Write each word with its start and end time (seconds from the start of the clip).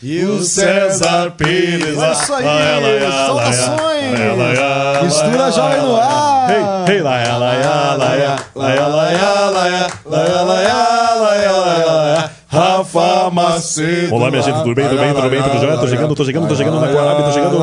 E 0.00 0.24
o 0.24 0.42
César 0.42 1.32
Pires. 1.32 1.98
É 1.98 2.12
isso 2.12 2.34
aí, 2.34 2.44
saudações. 3.26 5.02
Mistura 5.02 5.50
jovem 5.50 5.80
no 5.82 5.96
ar. 5.96 6.50
Hey, 6.50 6.94
hey, 6.94 7.02
laia, 7.02 7.36
laia, 7.36 7.96
laia, 7.96 8.36
laia, 8.54 8.86
laia, 8.86 8.86
laia, 8.86 9.50
laia, 9.50 9.96
laia, 10.06 11.52
laia, 11.52 11.52
laia, 11.52 12.30
Rafa 12.50 12.67
Macedo. 13.32 14.14
Olá, 14.14 14.30
minha 14.30 14.42
gente, 14.42 14.58
tudo 14.62 14.74
bem, 14.74 14.88
tudo 14.88 14.98
bem, 15.00 15.14
tudo 15.14 15.30
bem, 15.30 15.42
tudo 15.42 15.58
jóia? 15.58 15.76
Tô 15.76 15.86
chegando, 15.86 16.14
tô 16.14 16.24
chegando, 16.24 16.48
tô 16.48 16.56
chegando 16.56 16.80
na 16.80 16.88
Coab, 16.88 17.22
tô 17.22 17.32
chegando. 17.32 17.58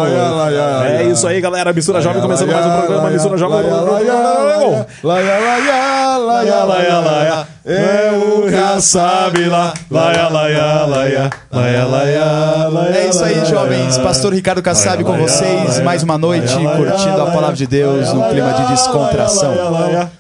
É 0.86 1.04
isso 1.04 1.28
aí, 1.28 1.42
galera. 1.42 1.74
Mistura 1.74 2.02
Jovem 2.02 2.22
começando 2.22 2.52
mais 2.52 2.66
um 2.66 2.78
programa. 2.78 3.10
Mistura 3.10 3.38
Jovem. 3.38 3.66
Laia, 5.04 5.40
laia, 5.40 6.18
laia, 6.18 6.64
laia, 6.64 7.00
laia. 7.00 7.48
É 7.68 8.12
o 8.12 8.36
sabe 8.80 9.46
lá, 9.46 9.74
laia, 9.90 10.30
laia, 10.30 10.86
laia, 10.86 11.30
laia, 11.52 11.86
laia, 11.86 12.68
laia. 12.70 12.96
É 12.96 13.10
isso 13.10 13.24
aí, 13.24 13.44
jovens. 13.46 13.98
Pastor 13.98 14.34
Ricardo 14.34 14.62
Kassab 14.62 15.04
com 15.04 15.18
vocês. 15.18 15.80
Mais 15.80 16.04
uma 16.04 16.18
noite 16.18 16.54
curtindo 16.54 17.22
a 17.22 17.32
palavra 17.32 17.56
de 17.56 17.66
Deus 17.66 18.14
no 18.14 18.24
clima 18.30 18.54
de 18.54 18.68
descontração. 18.68 19.54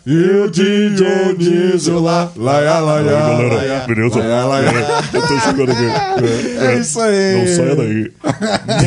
E 0.05 0.17
o 0.17 0.49
DJ 0.49 1.35
Niso 1.37 1.99
lá, 1.99 2.29
laia, 2.35 2.79
laia, 2.79 3.03
Galera, 3.03 3.85
beleza? 3.87 4.94
Eu 5.13 5.21
tô 5.27 5.39
chegando 5.39 5.71
aqui. 5.71 6.57
É 6.59 6.77
isso 6.79 6.99
aí. 6.99 7.37
Não 7.37 7.55
saia 7.55 7.75
daí. 7.75 8.11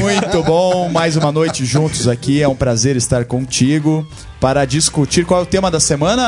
Muito 0.00 0.42
bom, 0.42 0.88
mais 0.88 1.16
uma 1.16 1.30
noite 1.32 1.64
juntos 1.64 2.06
aqui. 2.08 2.42
É 2.42 2.48
um 2.48 2.54
prazer 2.54 2.96
estar 2.96 3.24
contigo 3.24 4.06
para 4.40 4.64
discutir 4.64 5.24
qual 5.24 5.40
é 5.40 5.42
o 5.42 5.46
tema 5.46 5.70
da 5.70 5.80
semana. 5.80 6.22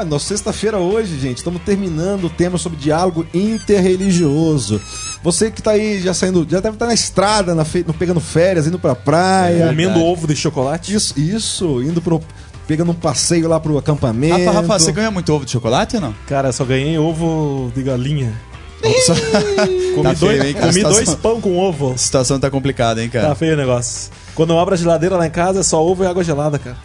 Ah, 0.00 0.04
na 0.08 0.18
sexta-feira 0.18 0.78
hoje, 0.78 1.18
gente, 1.18 1.38
estamos 1.38 1.60
terminando 1.62 2.24
o 2.24 2.30
tema 2.30 2.58
sobre 2.58 2.78
diálogo 2.78 3.26
interreligioso. 3.34 4.80
Você 5.22 5.50
que 5.50 5.60
tá 5.62 5.72
aí 5.72 6.00
já 6.00 6.14
saindo, 6.14 6.46
já 6.48 6.60
deve 6.60 6.76
estar 6.76 6.86
na 6.86 6.94
estrada, 6.94 7.54
na 7.54 7.64
fe... 7.64 7.84
no- 7.86 7.94
pegando 7.94 8.20
férias, 8.20 8.66
indo 8.66 8.78
pra 8.78 8.94
praia. 8.94 9.66
Comendo 9.68 10.00
ovo 10.00 10.26
de 10.26 10.36
chocolate. 10.36 10.94
Isso, 10.94 11.14
isso, 11.18 11.82
indo 11.82 12.00
pro. 12.00 12.20
Pegando 12.68 12.90
um 12.90 12.94
passeio 12.94 13.48
lá 13.48 13.60
pro 13.60 13.78
acampamento. 13.78 14.44
Rafa, 14.44 14.50
Rafa, 14.60 14.78
você 14.80 14.90
ganha 14.90 15.08
muito 15.08 15.32
ovo 15.32 15.44
de 15.44 15.52
chocolate 15.52 15.94
ou 15.96 16.02
não? 16.02 16.12
Cara, 16.26 16.50
só 16.50 16.64
ganhei 16.64 16.98
ovo 16.98 17.70
de 17.72 17.80
galinha. 17.80 18.32
Comi, 19.94 20.02
Tá 20.02 20.14
feio, 20.14 20.42
dois, 20.42 20.52
cara? 20.54 20.66
comi 20.66 20.72
Situação- 20.74 21.04
dois 21.04 21.14
pão 21.16 21.40
com 21.40 21.56
ovo. 21.58 21.92
A 21.92 21.96
situação 21.98 22.38
tá 22.38 22.50
complicada, 22.50 23.02
hein, 23.02 23.08
cara? 23.08 23.28
Tá 23.28 23.34
feio 23.34 23.54
o 23.54 23.56
negócio. 23.56 24.10
Quando 24.34 24.52
eu 24.52 24.60
abro 24.60 24.74
a 24.74 24.76
geladeira 24.76 25.16
lá 25.16 25.26
em 25.26 25.30
casa, 25.30 25.60
é 25.60 25.62
só 25.62 25.82
ovo 25.84 26.04
e 26.04 26.06
água 26.06 26.22
gelada, 26.22 26.58
cara. 26.58 26.76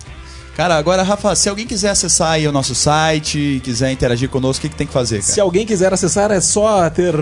Cara, 0.56 0.76
agora, 0.78 1.02
Rafa, 1.02 1.34
se 1.36 1.48
alguém 1.50 1.66
quiser 1.66 1.90
acessar 1.90 2.32
aí 2.32 2.48
o 2.48 2.52
nosso 2.52 2.76
site, 2.76 3.62
quiser 3.64 3.92
interagir 3.92 4.30
conosco, 4.30 4.60
o 4.60 4.62
que, 4.64 4.70
que 4.70 4.76
tem 4.76 4.86
que 4.86 4.92
fazer, 4.94 5.22
cara? 5.22 5.32
Se 5.34 5.40
alguém 5.40 5.66
quiser 5.66 5.94
acessar, 5.94 6.30
é 6.32 6.42
só 6.42 6.90
ter 6.90 7.14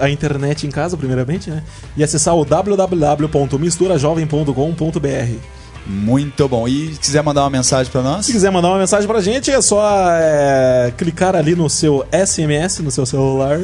a 0.00 0.08
internet 0.08 0.66
em 0.66 0.70
casa, 0.70 0.96
primeiramente, 0.96 1.50
né? 1.50 1.62
E 1.96 2.04
acessar 2.04 2.34
o 2.36 2.44
www.misturajovem.com.br. 2.44 5.34
Muito 5.86 6.48
bom. 6.48 6.68
E 6.68 6.94
se 6.94 7.00
quiser 7.00 7.22
mandar 7.22 7.42
uma 7.42 7.50
mensagem 7.50 7.90
pra 7.90 8.02
nós? 8.02 8.26
Se 8.26 8.32
quiser 8.32 8.50
mandar 8.52 8.68
uma 8.68 8.78
mensagem 8.78 9.08
pra 9.08 9.20
gente, 9.20 9.50
é 9.50 9.60
só 9.60 9.82
é, 10.12 10.92
clicar 10.96 11.34
ali 11.34 11.56
no 11.56 11.68
seu 11.68 12.06
SMS, 12.12 12.78
no 12.82 12.90
seu 12.90 13.04
celular, 13.04 13.58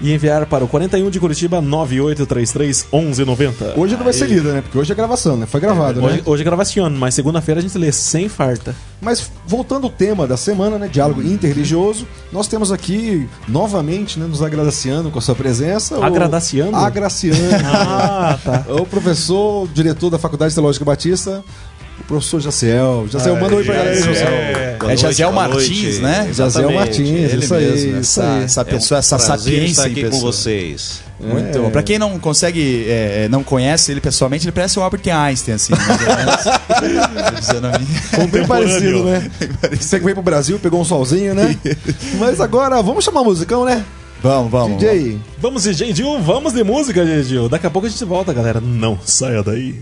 e 0.00 0.12
enviar 0.14 0.46
para 0.46 0.64
o 0.64 0.68
41 0.68 1.10
de 1.10 1.20
Curitiba 1.20 1.60
9833 1.60 2.86
1190. 2.92 3.74
Hoje 3.76 3.96
não 3.96 4.04
vai 4.04 4.12
ser 4.12 4.26
lida, 4.26 4.52
né? 4.52 4.60
Porque 4.62 4.78
hoje 4.78 4.90
é 4.92 4.94
gravação, 4.94 5.36
né? 5.36 5.46
Foi 5.46 5.60
gravado, 5.60 6.02
Hoje, 6.02 6.16
né? 6.16 6.22
hoje 6.24 6.42
é 6.42 6.44
gravação, 6.44 6.90
mas 6.90 7.14
segunda-feira 7.14 7.60
a 7.60 7.62
gente 7.62 7.76
lê 7.76 7.92
sem 7.92 8.28
farta. 8.28 8.74
Mas 9.00 9.30
voltando 9.46 9.84
ao 9.84 9.90
tema 9.90 10.26
da 10.26 10.36
semana, 10.36 10.78
né? 10.78 10.88
Diálogo 10.88 11.22
interreligioso, 11.22 12.06
nós 12.32 12.46
temos 12.48 12.70
aqui 12.72 13.28
novamente, 13.48 14.18
né? 14.18 14.26
Nos 14.26 14.42
agraciando 14.42 15.10
com 15.10 15.18
a 15.18 15.22
sua 15.22 15.34
presença. 15.34 15.98
o- 15.98 16.02
Agradaciando? 16.02 16.76
Agraciando. 16.76 17.40
Ah, 17.64 18.38
tá. 18.44 18.64
o 18.68 18.86
professor, 18.86 19.68
diretor 19.68 20.10
da 20.10 20.18
Faculdade 20.18 20.54
Teológica 20.54 20.84
Batista, 20.84 21.42
o 22.00 22.04
professor 22.04 22.40
Jaciel. 22.40 23.06
Jaciel, 23.10 23.36
manda 23.40 23.54
um 23.54 23.58
oi 23.58 23.64
pra 23.64 23.74
galera 23.74 23.96
aí, 23.96 24.02
É 24.88 24.96
Jaziel 24.96 25.32
Martins, 25.32 25.98
né? 25.98 26.30
Jaziel 26.32 26.72
Martins, 26.72 27.32
Ele 27.32 27.44
isso 27.44 27.54
aí, 27.54 27.70
mesmo, 27.70 28.00
isso 28.00 28.20
essa, 28.20 28.32
aí. 28.32 28.44
essa 28.44 28.64
pessoa, 28.64 28.98
essa 28.98 29.16
Prazer 29.16 29.38
sapiência 29.44 29.70
estar 29.70 29.84
aqui 29.84 30.04
com 30.04 30.10
pessoa. 30.10 30.32
vocês. 30.32 31.02
Muito 31.20 31.58
bom. 31.58 31.70
Pra 31.70 31.82
quem 31.82 31.98
não 31.98 32.18
consegue, 32.18 32.86
é, 32.88 33.28
não 33.28 33.44
conhece 33.44 33.92
ele 33.92 34.00
pessoalmente, 34.00 34.44
ele 34.46 34.52
parece 34.52 34.78
o 34.78 34.82
Albert 34.82 35.02
Einstein, 35.06 35.54
assim. 35.54 35.72
né? 37.60 37.72
Mim. 38.20 38.26
Bem 38.28 38.46
parecido, 38.46 39.04
né? 39.04 39.30
Você 39.78 39.98
que 39.98 40.04
veio 40.04 40.16
pro 40.16 40.22
Brasil, 40.22 40.58
pegou 40.58 40.80
um 40.80 40.84
solzinho, 40.84 41.34
né? 41.34 41.56
Mas 42.18 42.40
agora, 42.40 42.82
vamos 42.82 43.04
chamar 43.04 43.22
musicão, 43.22 43.64
né? 43.64 43.84
Vamos, 44.22 44.50
vamos. 44.50 44.78
DJ. 44.78 45.18
Vamos 45.38 45.62
de 45.64 45.72
Gil, 45.94 46.20
vamos 46.20 46.52
de 46.52 46.62
música, 46.62 47.04
Gil. 47.22 47.48
Daqui 47.48 47.66
a 47.66 47.70
pouco 47.70 47.86
a 47.86 47.90
gente 47.90 48.04
volta, 48.04 48.32
galera. 48.32 48.60
Não 48.60 48.98
saia 49.04 49.42
daí. 49.42 49.80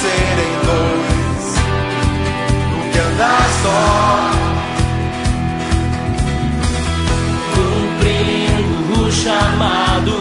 serem 0.00 0.52
dois 0.64 0.68
dois, 0.68 1.46
que 2.92 2.98
andar 2.98 3.46
só. 3.62 4.30
Cumprindo 7.54 9.02
o 9.02 9.12
chamado, 9.12 10.14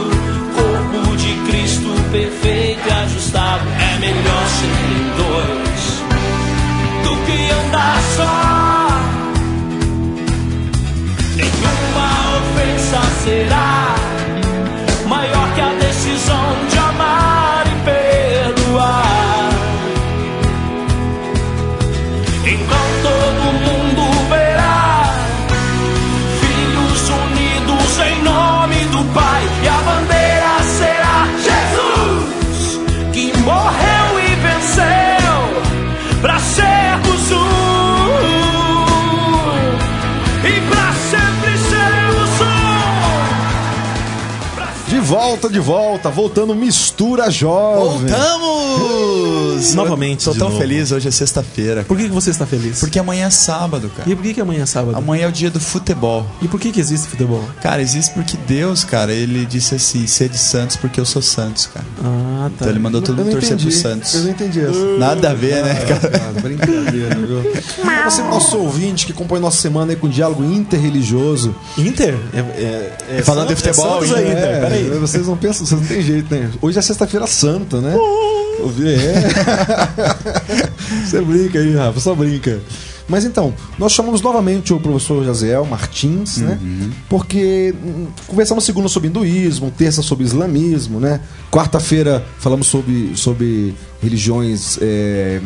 corpo 0.55 1.17
de 1.17 1.33
Cristo 1.49 1.89
perfeito 2.11 2.87
e 2.87 2.91
ajustado. 2.91 3.63
É 3.79 3.99
melhor 3.99 4.45
serem 4.59 5.03
dois 5.21 5.83
do 7.03 7.13
que 7.25 7.37
andar 7.51 7.99
só. 8.15 8.35
Nenhuma 11.35 12.09
ofensa 12.39 13.01
será. 13.23 13.56
Volta, 45.37 45.49
de 45.49 45.59
volta, 45.59 46.09
voltando 46.09 46.55
mistura 46.55 47.29
jovem. 47.29 48.07
Voltamos! 48.07 49.73
Novamente, 49.75 50.23
Tô 50.25 50.33
de 50.33 50.39
tão 50.39 50.49
novo. 50.49 50.59
feliz, 50.59 50.91
hoje 50.91 51.07
é 51.07 51.11
sexta-feira. 51.11 51.83
Por 51.83 51.95
que, 51.97 52.03
que 52.05 52.09
você 52.09 52.29
está 52.31 52.45
feliz? 52.45 52.79
Porque 52.79 52.97
amanhã 52.99 53.27
é 53.27 53.29
sábado, 53.29 53.89
cara. 53.95 54.09
E 54.09 54.15
por 54.15 54.23
que, 54.23 54.33
que 54.35 54.41
amanhã 54.41 54.63
é 54.63 54.65
sábado? 54.65 54.97
Amanhã 54.97 55.25
é 55.25 55.27
o 55.27 55.31
dia 55.31 55.49
do 55.49 55.59
futebol. 55.59 56.25
E 56.41 56.47
por 56.47 56.59
que, 56.59 56.71
que 56.71 56.79
existe 56.79 57.07
futebol? 57.07 57.43
Cara, 57.61 57.81
existe 57.81 58.13
porque 58.13 58.35
Deus, 58.47 58.83
cara, 58.83 59.11
ele 59.13 59.45
disse 59.45 59.75
assim: 59.75 60.05
sede 60.07 60.37
santos 60.37 60.75
porque 60.75 60.99
eu 60.99 61.05
sou 61.05 61.21
Santos, 61.21 61.67
cara. 61.73 61.85
Ah, 62.03 62.45
tá. 62.49 62.51
Então 62.55 62.69
ele 62.69 62.79
mandou 62.79 63.01
todo 63.01 63.17
mundo 63.17 63.31
torcer 63.31 63.53
entendi. 63.53 63.65
pro 63.71 63.75
Santos. 63.81 64.13
Eu 64.13 64.21
não 64.23 64.29
entendi 64.31 64.59
essa. 64.61 64.97
Nada 64.97 65.31
a 65.31 65.33
ver, 65.33 65.63
né, 65.63 65.73
cara? 65.85 66.11
Ah, 66.37 66.39
brincadeira, 66.41 67.15
viu? 67.15 67.43
Pra 67.83 68.09
você, 68.09 68.21
nosso 68.23 68.57
ouvinte, 68.57 69.05
que 69.05 69.13
compõe 69.13 69.39
nossa 69.39 69.59
semana 69.61 69.91
aí 69.91 69.95
com 69.95 70.07
diálogo 70.07 70.43
interreligioso. 70.43 71.55
Inter? 71.77 72.15
É, 72.33 72.39
é, 72.39 72.97
é 73.17 73.21
Falando 73.23 73.47
de 73.53 73.55
Santos- 73.61 73.75
futebol, 73.75 74.03
é 74.03 74.07
Santos 74.07 74.17
aí, 74.17 74.31
Inter. 74.31 74.43
É, 74.43 74.59
Peraí. 74.61 74.89
Vocês 74.99 75.26
não 75.27 75.37
pensam, 75.37 75.65
vocês 75.65 75.79
não 75.79 75.87
tem 75.87 76.01
jeito, 76.01 76.33
né? 76.33 76.49
Hoje 76.61 76.79
é 76.79 76.81
sexta-feira 76.81 77.27
santa, 77.27 77.79
né? 77.81 77.93
É. 77.95 79.27
Você 81.05 81.21
brinca 81.21 81.59
aí, 81.59 81.75
Rafa, 81.75 81.99
só 81.99 82.15
brinca. 82.15 82.59
Mas 83.09 83.23
então, 83.23 83.53
nós 83.79 83.93
chamamos 83.93 84.19
novamente 84.21 84.73
o 84.73 84.79
professor 84.81 85.23
Jaziel 85.23 85.63
Martins, 85.65 86.37
né? 86.39 86.59
Porque 87.07 87.73
hum, 87.81 88.07
conversamos 88.27 88.65
segunda 88.65 88.89
sobre 88.89 89.07
hinduísmo, 89.07 89.71
terça 89.71 90.01
sobre 90.01 90.25
islamismo, 90.25 90.99
né? 90.99 91.21
Quarta-feira 91.49 92.25
falamos 92.39 92.67
sobre, 92.67 93.15
sobre 93.15 93.73
religiões 94.01 94.77
é, 94.81 95.39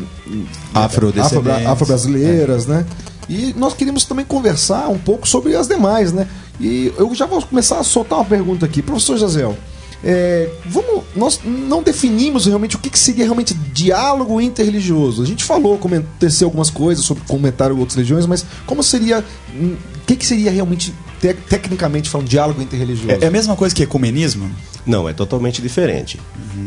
Afrodescendentes. 0.74 1.52
afro- 1.52 1.68
afro-brasileiras, 1.72 2.66
né? 2.66 2.84
E 3.30 3.54
nós 3.56 3.74
queríamos 3.76 4.06
também 4.06 4.26
conversar 4.26 4.88
um 4.90 4.98
pouco 4.98 5.28
sobre 5.28 5.56
as 5.56 5.68
demais, 5.68 6.12
né? 6.12 6.28
E 6.60 6.92
eu 6.98 7.14
já 7.14 7.28
vou 7.28 7.42
começar 7.44 7.80
a 7.80 7.84
soltar 7.84 8.18
uma 8.20 8.26
pergunta 8.26 8.66
aqui. 8.66 8.82
Professor 8.82 9.18
Jaziel, 9.18 9.56
é, 10.04 10.50
vamos, 10.66 11.04
nós 11.16 11.40
não 11.44 11.84
definimos 11.84 12.46
realmente 12.46 12.76
o 12.76 12.80
que, 12.80 12.90
que 12.90 12.98
seria 13.00 13.24
realmente 13.24 13.54
diálogo 13.54 14.42
interreligioso. 14.42 15.22
A 15.22 15.26
gente 15.26 15.44
falou, 15.44 15.76
aconteceu 15.76 16.48
algumas 16.48 16.70
coisas 16.70 17.06
sobre 17.06 17.24
comentário 17.28 17.78
outras 17.78 17.96
religiões, 17.96 18.26
mas 18.26 18.46
como 18.66 18.82
seria. 18.82 19.24
hum, 19.54 19.76
O 20.02 20.06
que, 20.06 20.16
que 20.16 20.26
seria 20.26 20.50
realmente, 20.52 20.94
te- 21.22 21.34
tecnicamente 21.48 22.10
falando, 22.10 22.28
diálogo 22.28 22.62
interreligioso? 22.62 23.12
É, 23.22 23.26
é 23.26 23.28
a 23.28 23.32
mesma 23.32 23.56
coisa 23.56 23.74
que 23.76 23.84
ecumenismo? 23.84 24.50
Não, 24.86 25.08
é 25.08 25.14
totalmente 25.14 25.62
diferente. 25.62 26.20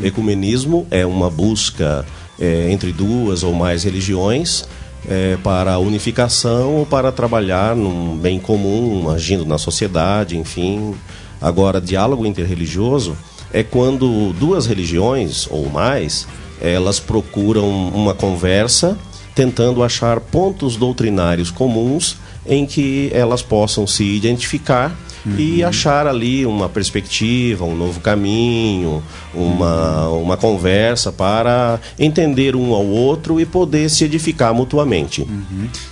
Ecumenismo 0.03 0.87
é 0.91 1.05
uma 1.05 1.29
busca 1.31 2.05
é, 2.41 2.71
entre 2.71 2.93
duas 2.93 3.43
ou 3.43 3.53
mais 3.53 3.83
religiões 3.85 4.65
é, 5.09 5.37
para 5.43 5.73
a 5.75 5.79
unificação 5.79 6.75
ou 6.77 6.87
para 6.87 7.11
trabalhar 7.11 7.75
num 7.75 8.17
bem 8.17 8.39
comum, 8.39 9.11
agindo 9.11 9.45
na 9.45 9.59
sociedade, 9.59 10.37
enfim. 10.37 10.95
Agora, 11.45 11.81
diálogo 11.81 12.25
interreligioso 12.25 13.15
é 13.53 13.63
quando 13.63 14.33
duas 14.39 14.65
religiões 14.67 15.47
ou 15.51 15.69
mais 15.69 16.27
elas 16.61 16.99
procuram 16.99 17.69
uma 17.89 18.15
conversa 18.15 18.97
tentando 19.35 19.83
achar 19.83 20.21
pontos 20.21 20.77
doutrinários 20.77 21.51
comuns 21.51 22.17
em 22.47 22.65
que 22.65 23.11
elas 23.13 23.43
possam 23.43 23.87
se 23.87 24.05
identificar 24.05 24.97
e 25.39 25.65
achar 25.65 26.07
ali 26.07 26.45
uma 26.45 26.69
perspectiva, 26.69 27.65
um 27.65 27.75
novo 27.75 27.99
caminho, 28.01 29.03
uma, 29.35 30.09
uma 30.11 30.37
conversa 30.37 31.11
para 31.11 31.81
entender 31.99 32.55
um 32.55 32.75
ao 32.75 32.85
outro 32.87 33.41
e 33.41 33.47
poder 33.47 33.89
se 33.91 34.05
edificar 34.05 34.53
mutuamente. 34.55 35.27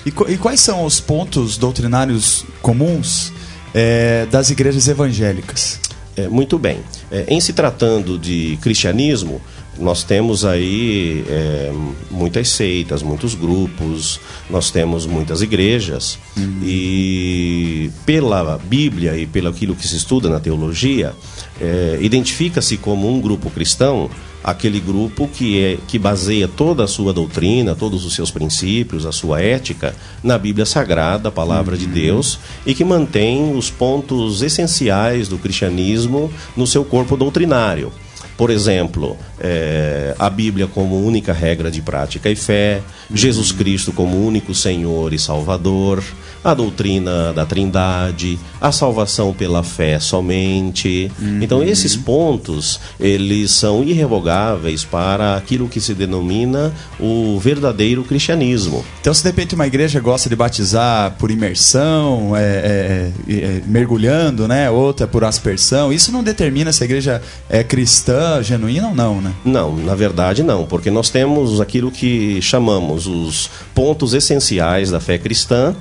E, 0.05 0.11
qu- 0.11 0.31
e 0.31 0.37
quais 0.37 0.61
são 0.61 0.85
os 0.85 1.01
pontos 1.01 1.57
doutrinários 1.57 2.45
comuns 2.61 3.33
é, 3.75 4.27
das 4.31 4.51
igrejas 4.51 4.89
evangélicas? 4.89 5.81
É, 6.17 6.29
muito 6.29 6.59
bem. 6.59 6.81
É, 7.11 7.25
em 7.29 7.41
se 7.41 7.53
tratando 7.53 8.19
de 8.19 8.59
cristianismo, 8.61 9.41
nós 9.79 10.05
temos 10.05 10.45
aí 10.45 11.25
é, 11.27 11.73
muitas 12.11 12.51
seitas, 12.51 13.03
muitos 13.03 13.35
grupos, 13.35 14.21
nós 14.51 14.71
temos 14.71 15.07
muitas 15.07 15.41
igrejas 15.41 16.19
e 16.63 17.91
pela 18.05 18.59
Bíblia 18.59 19.17
e 19.17 19.27
pelo 19.27 19.49
aquilo 19.49 19.75
que 19.75 19.89
se 19.89 19.97
estuda 19.97 20.29
na 20.29 20.39
teologia, 20.39 21.15
é, 21.61 21.99
identifica-se 22.03 22.77
como 22.77 23.09
um 23.09 23.21
grupo 23.21 23.49
cristão 23.49 24.11
aquele 24.43 24.81
grupo 24.81 25.29
que 25.29 25.63
é 25.63 25.79
que 25.87 25.99
baseia 25.99 26.49
toda 26.49 26.85
a 26.85 26.89
sua 26.89 27.13
doutrina, 27.13 27.75
todos 27.75 28.05
os 28.05 28.15
seus 28.15 28.31
princípios, 28.31 29.07
a 29.07 29.13
sua 29.13 29.41
ética 29.41 29.95
na 30.23 30.37
Bíblia 30.39 30.67
Sagrada, 30.67 31.29
a 31.29 31.33
palavra 31.33 31.77
de 31.77 31.87
Deus, 31.87 32.39
e 32.67 32.75
que 32.75 32.85
mantém 32.85 33.57
os 33.57 33.71
pontos 33.71 34.43
essenciais 34.43 35.29
do 35.29 35.39
cristianismo 35.39 36.33
no 36.57 36.67
seu 36.67 36.85
corpo 36.85 37.17
doutrinário. 37.17 37.93
Por 38.37 38.51
exemplo, 38.51 39.17
eh, 39.41 40.15
a 40.19 40.29
Bíblia 40.31 40.67
como 40.67 41.05
única 41.05 41.33
regra 41.33 41.71
de 41.71 41.83
prática 41.83 42.31
e 42.31 42.37
fé, 42.37 42.81
Jesus 43.13 43.53
Cristo 43.53 43.93
como 43.93 44.25
único 44.25 44.55
Senhor 44.55 45.13
e 45.13 45.19
Salvador, 45.19 46.03
a 46.43 46.55
doutrina 46.55 47.33
da 47.33 47.45
Trindade, 47.45 48.39
a 48.61 48.73
salvação 48.73 49.33
pela 49.33 49.63
fé 49.63 50.01
somente. 50.01 51.11
Então 51.41 51.63
esses 51.63 51.95
pontos, 51.95 52.81
eles 52.99 53.53
são 53.53 53.85
irrevogáveis 53.85 54.85
para 54.85 55.37
aquilo 55.37 55.69
que 55.69 55.81
se 55.81 55.95
denomina 55.95 56.73
o 56.99 57.39
verdadeiro 57.39 58.03
cristianismo. 58.05 58.85
Então, 59.01 59.13
se 59.13 59.23
de 59.23 59.29
repente 59.29 59.55
uma 59.55 59.67
igreja 59.67 60.01
gosta 60.01 60.29
de 60.29 60.37
batizar 60.37 61.17
por 61.19 61.31
imersão, 61.31 62.37
é, 62.37 63.13
é, 63.29 63.33
é, 63.33 63.63
mergulhando, 63.67 64.47
né? 64.47 64.71
Outra 64.71 65.07
por 65.07 65.25
aspersão, 65.25 65.93
isso 65.93 66.13
não 66.13 66.23
determina 66.23 66.73
se 66.73 66.83
a 66.83 66.87
igreja 66.87 67.23
é 67.49 67.63
cristã, 67.63 68.22
genuína 68.43 68.89
ou 68.89 68.95
não, 68.95 69.21
né? 69.21 69.33
Não, 69.45 69.77
na 69.77 69.95
verdade 69.95 70.43
não, 70.43 70.65
porque 70.65 70.91
nós 70.91 71.11
temos 71.11 71.61
aquilo 71.61 71.91
que 71.91 72.41
chamamos 72.43 73.07
os 73.07 73.51
pontos 73.75 74.15
essenciais 74.15 74.91
da 74.91 75.01
fé 75.01 75.19
cristã. 75.19 75.75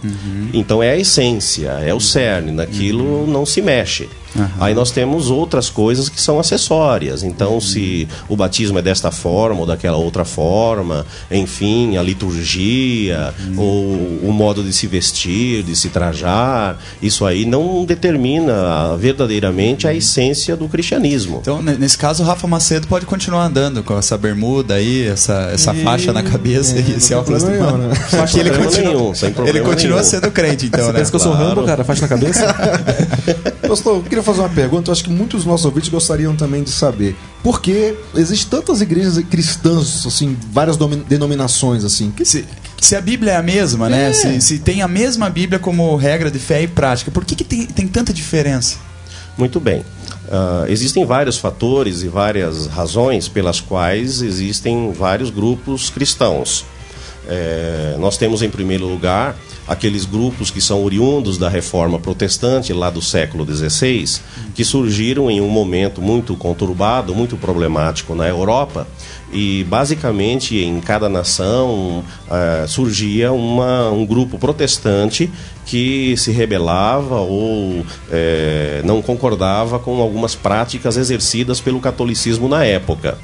Então 0.54 0.82
é 0.82 0.92
a 0.92 0.98
essência, 0.98 1.70
é 1.82 1.94
o 1.94 2.00
cerne, 2.00 2.52
naquilo 2.52 3.26
não 3.28 3.46
se 3.46 3.62
mexe. 3.62 4.10
Aí 4.60 4.74
nós 4.74 4.92
temos 4.92 5.30
outras 5.30 5.70
coisas 5.70 6.08
que 6.10 6.22
são 6.22 6.40
acessórias. 6.40 7.24
Então, 7.24 7.60
se 7.60 8.08
o 8.30 8.36
batismo 8.36 8.80
é 8.80 8.82
desta 8.82 9.12
forma 9.12 9.60
ou 9.62 9.66
daquela 9.66 9.98
outra 9.98 10.24
forma, 10.26 11.06
enfim, 11.30 11.98
a 11.98 12.02
liturgia, 12.04 13.34
ou 13.58 14.20
o 14.24 14.32
modo 14.32 14.64
de 14.64 14.72
se 14.74 14.88
vestir, 14.88 15.64
de 15.64 15.76
se 15.76 15.90
trajar, 15.90 16.78
isso 17.02 17.26
aí 17.26 17.46
não 17.46 17.84
determina 17.86 18.96
verdadeiramente 18.98 19.88
a 19.88 19.94
essência 19.94 20.56
do 20.56 20.68
cristianismo. 20.68 21.40
Então, 21.42 21.62
ne- 21.62 21.76
nesse 21.78 21.98
caso, 21.98 22.24
o 22.24 22.26
Rafa 22.26 22.48
Macedo 22.48 22.88
pode 22.88 23.06
continuar 23.06 23.46
andando 23.46 23.84
com 23.84 23.98
essa 23.98 24.18
bermuda 24.18 24.76
aí, 24.76 25.08
essa, 25.08 25.50
essa 25.54 25.74
faixa 25.74 26.14
na 26.14 26.24
cabeça 26.24 26.78
e 26.78 26.94
esse 26.98 27.14
óculos 27.14 27.44
problema 27.44 27.72
do 27.72 27.78
nenhum, 27.78 27.88
mano. 27.88 27.94
né? 27.94 28.00
Ele 28.36 28.50
problema 28.50 28.66
continua, 28.66 28.92
nenhum, 28.94 29.48
ele 29.48 29.60
continua 29.62 29.98
nenhum. 29.98 30.10
sendo 30.10 30.32
crente, 30.32 30.66
então, 30.68 30.80
Você 30.86 30.92
né? 30.92 31.00
pensa 31.00 31.10
que 31.12 31.16
eu 31.16 31.20
sou 31.20 31.32
Claro. 31.32 31.48
Rambo, 31.50 31.64
cara? 31.66 31.84
Faixa 31.84 32.02
na 32.02 32.08
cabeça? 32.08 32.56
Pastor, 33.68 33.96
eu 33.98 34.04
queria 34.04 34.21
fazer 34.24 34.42
uma 34.42 34.50
pergunta, 34.50 34.90
eu 34.90 34.94
acho 34.94 35.04
que 35.04 35.10
muitos 35.10 35.42
dos 35.42 35.46
nossos 35.46 35.66
ouvintes 35.66 35.90
gostariam 35.90 36.36
também 36.36 36.64
de 36.64 36.72
saber. 36.72 37.16
Por 37.44 37.62
que 37.62 37.96
existem 38.16 38.50
tantas 38.50 38.82
igrejas 38.82 39.18
cristãs, 39.30 40.06
assim, 40.06 40.38
várias 40.52 40.78
denominações, 41.08 41.84
assim? 41.84 42.12
Que 42.12 42.26
Se, 42.26 42.46
se 42.80 42.96
a 42.96 43.02
Bíblia 43.02 43.34
é 43.34 43.36
a 43.38 43.44
mesma, 43.44 43.90
né? 43.90 44.14
Se, 44.14 44.42
se 44.42 44.60
tem 44.60 44.82
a 44.82 44.88
mesma 44.88 45.30
Bíblia 45.30 45.60
como 45.60 45.96
regra 45.96 46.30
de 46.30 46.40
fé 46.40 46.64
e 46.64 46.68
prática, 46.68 47.12
por 47.12 47.26
que, 47.26 47.36
que 47.36 47.44
tem, 47.44 47.66
tem 47.66 47.88
tanta 47.88 48.14
diferença? 48.14 48.78
Muito 49.38 49.60
bem. 49.60 49.84
Ah, 50.32 50.66
existem 50.70 51.06
vários 51.06 51.38
fatores 51.38 52.04
e 52.04 52.08
várias 52.08 52.68
razões 52.68 53.28
pelas 53.28 53.60
quais 53.60 54.22
existem 54.22 54.92
vários 54.94 55.30
grupos 55.30 55.90
cristãos. 55.90 56.64
É, 57.28 57.96
nós 58.00 58.18
temos, 58.18 58.42
em 58.42 58.50
primeiro 58.50 58.88
lugar, 58.88 59.36
aqueles 59.68 60.06
grupos 60.06 60.50
que 60.50 60.60
são 60.60 60.84
oriundos 60.84 61.38
da 61.38 61.48
reforma 61.48 62.00
protestante 62.00 62.74
lá 62.74 62.90
do 62.90 63.02
século 63.02 63.46
XVI, 63.46 64.20
que 64.56 64.66
surgiram 64.66 65.30
em 65.30 65.40
um 65.40 65.50
momento 65.50 66.02
muito 66.02 66.36
conturbado, 66.36 67.14
muito 67.16 67.38
problemático 67.38 68.16
na 68.16 68.28
Europa. 68.28 68.88
E 69.34 69.64
basicamente 69.64 70.58
em 70.58 70.80
cada 70.82 71.08
nação 71.08 72.04
ah, 72.30 72.66
surgia 72.68 73.32
uma, 73.32 73.90
um 73.90 74.06
grupo 74.06 74.38
protestante 74.38 75.32
que 75.66 76.16
se 76.18 76.32
rebelava 76.32 77.20
ou 77.20 77.86
eh, 78.12 78.82
não 78.84 79.02
concordava 79.02 79.80
com 79.80 80.02
algumas 80.02 80.36
práticas 80.36 80.98
exercidas 80.98 81.62
pelo 81.62 81.80
catolicismo 81.80 82.50
na 82.50 82.66
época. 82.66 83.18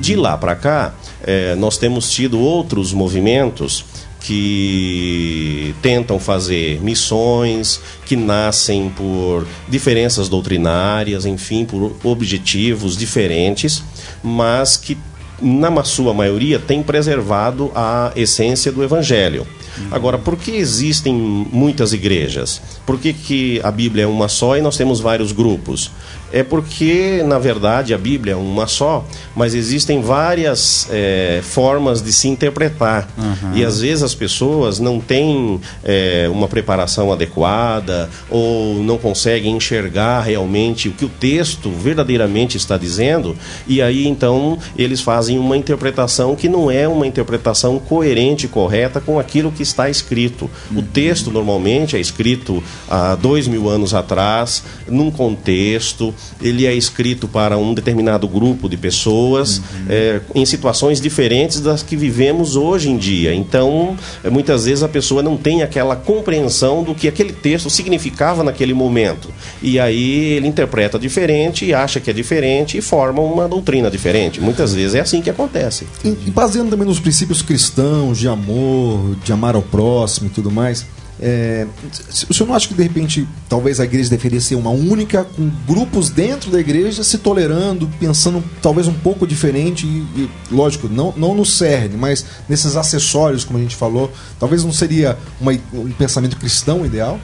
De 0.00 0.16
lá 0.16 0.36
para 0.36 0.54
cá, 0.54 0.94
eh, 1.22 1.54
nós 1.56 1.78
temos 1.78 2.10
tido 2.10 2.38
outros 2.40 2.92
movimentos 2.92 3.84
que 4.20 5.74
tentam 5.82 6.18
fazer 6.18 6.80
missões, 6.82 7.80
que 8.06 8.16
nascem 8.16 8.88
por 8.88 9.46
diferenças 9.68 10.28
doutrinárias, 10.30 11.26
enfim, 11.26 11.64
por 11.64 11.94
objetivos 12.02 12.96
diferentes, 12.96 13.82
mas 14.22 14.78
que 14.78 14.96
na 15.44 15.84
sua 15.84 16.14
maioria 16.14 16.58
tem 16.58 16.82
preservado 16.82 17.70
a 17.74 18.12
essência 18.16 18.72
do 18.72 18.82
evangelho. 18.82 19.46
Agora, 19.90 20.18
por 20.18 20.36
que 20.36 20.52
existem 20.52 21.12
muitas 21.12 21.92
igrejas? 21.92 22.62
Por 22.86 22.98
que, 22.98 23.12
que 23.12 23.60
a 23.62 23.70
Bíblia 23.70 24.04
é 24.04 24.06
uma 24.06 24.28
só 24.28 24.56
e 24.56 24.62
nós 24.62 24.76
temos 24.76 25.00
vários 25.00 25.32
grupos? 25.32 25.90
É 26.34 26.42
porque, 26.42 27.22
na 27.24 27.38
verdade, 27.38 27.94
a 27.94 27.98
Bíblia 27.98 28.32
é 28.32 28.36
uma 28.36 28.66
só, 28.66 29.06
mas 29.36 29.54
existem 29.54 30.02
várias 30.02 30.88
é, 30.90 31.40
formas 31.44 32.02
de 32.02 32.12
se 32.12 32.26
interpretar. 32.26 33.08
E 33.54 33.64
às 33.64 33.80
vezes 33.80 34.02
as 34.02 34.16
pessoas 34.16 34.80
não 34.80 34.98
têm 34.98 35.60
é, 35.84 36.28
uma 36.28 36.48
preparação 36.48 37.12
adequada 37.12 38.10
ou 38.28 38.82
não 38.82 38.98
conseguem 38.98 39.56
enxergar 39.56 40.22
realmente 40.22 40.88
o 40.88 40.92
que 40.92 41.04
o 41.04 41.08
texto 41.08 41.70
verdadeiramente 41.70 42.56
está 42.56 42.76
dizendo, 42.76 43.36
e 43.68 43.80
aí 43.80 44.04
então 44.04 44.58
eles 44.76 45.00
fazem 45.00 45.38
uma 45.38 45.56
interpretação 45.56 46.34
que 46.34 46.48
não 46.48 46.68
é 46.68 46.88
uma 46.88 47.06
interpretação 47.06 47.78
coerente 47.78 48.46
e 48.46 48.48
correta 48.48 49.00
com 49.00 49.20
aquilo 49.20 49.52
que 49.52 49.62
está 49.62 49.88
escrito. 49.88 50.50
O 50.74 50.82
texto 50.82 51.30
normalmente 51.30 51.96
é 51.96 52.00
escrito 52.00 52.60
há 52.90 53.14
dois 53.14 53.46
mil 53.46 53.68
anos 53.68 53.94
atrás, 53.94 54.64
num 54.88 55.12
contexto, 55.12 56.12
ele 56.40 56.66
é 56.66 56.74
escrito 56.74 57.26
para 57.26 57.56
um 57.56 57.74
determinado 57.74 58.26
grupo 58.28 58.68
de 58.68 58.76
pessoas, 58.76 59.60
é, 59.88 60.20
em 60.34 60.44
situações 60.44 61.00
diferentes 61.00 61.60
das 61.60 61.82
que 61.82 61.96
vivemos 61.96 62.56
hoje 62.56 62.90
em 62.90 62.96
dia. 62.96 63.34
Então, 63.34 63.96
é, 64.22 64.30
muitas 64.30 64.64
vezes 64.64 64.82
a 64.82 64.88
pessoa 64.88 65.22
não 65.22 65.36
tem 65.36 65.62
aquela 65.62 65.96
compreensão 65.96 66.82
do 66.82 66.94
que 66.94 67.08
aquele 67.08 67.32
texto 67.32 67.70
significava 67.70 68.42
naquele 68.42 68.74
momento. 68.74 69.28
E 69.62 69.78
aí 69.78 70.34
ele 70.34 70.48
interpreta 70.48 70.98
diferente, 70.98 71.72
acha 71.72 72.00
que 72.00 72.10
é 72.10 72.12
diferente 72.12 72.78
e 72.78 72.80
forma 72.80 73.20
uma 73.20 73.48
doutrina 73.48 73.90
diferente. 73.90 74.40
Muitas 74.40 74.74
vezes 74.74 74.94
é 74.94 75.00
assim 75.00 75.20
que 75.20 75.30
acontece. 75.30 75.86
E 76.04 76.30
baseando 76.30 76.70
também 76.70 76.86
nos 76.86 77.00
princípios 77.00 77.42
cristãos 77.42 78.18
de 78.18 78.28
amor, 78.28 79.16
de 79.24 79.32
amar 79.32 79.54
ao 79.54 79.62
próximo 79.62 80.26
e 80.26 80.30
tudo 80.30 80.50
mais, 80.50 80.86
é, 81.20 81.66
o 82.28 82.34
senhor 82.34 82.48
não 82.48 82.54
acha 82.54 82.66
que 82.68 82.74
de 82.74 82.82
repente 82.82 83.26
talvez 83.48 83.78
a 83.80 83.84
igreja 83.84 84.10
deveria 84.10 84.40
ser 84.40 84.56
uma 84.56 84.70
única, 84.70 85.24
com 85.24 85.48
grupos 85.66 86.10
dentro 86.10 86.50
da 86.50 86.58
igreja 86.60 87.04
se 87.04 87.18
tolerando, 87.18 87.88
pensando 88.00 88.42
talvez 88.60 88.88
um 88.88 88.92
pouco 88.94 89.26
diferente 89.26 89.86
e, 89.86 90.00
e, 90.22 90.30
lógico, 90.50 90.88
não, 90.88 91.14
não 91.16 91.34
no 91.34 91.44
cerne, 91.44 91.96
mas 91.96 92.24
nesses 92.48 92.76
acessórios, 92.76 93.44
como 93.44 93.58
a 93.58 93.62
gente 93.62 93.76
falou, 93.76 94.12
talvez 94.40 94.64
não 94.64 94.72
seria 94.72 95.16
uma- 95.40 95.52
um 95.72 95.90
pensamento 95.92 96.36
cristão 96.36 96.84
ideal? 96.84 97.18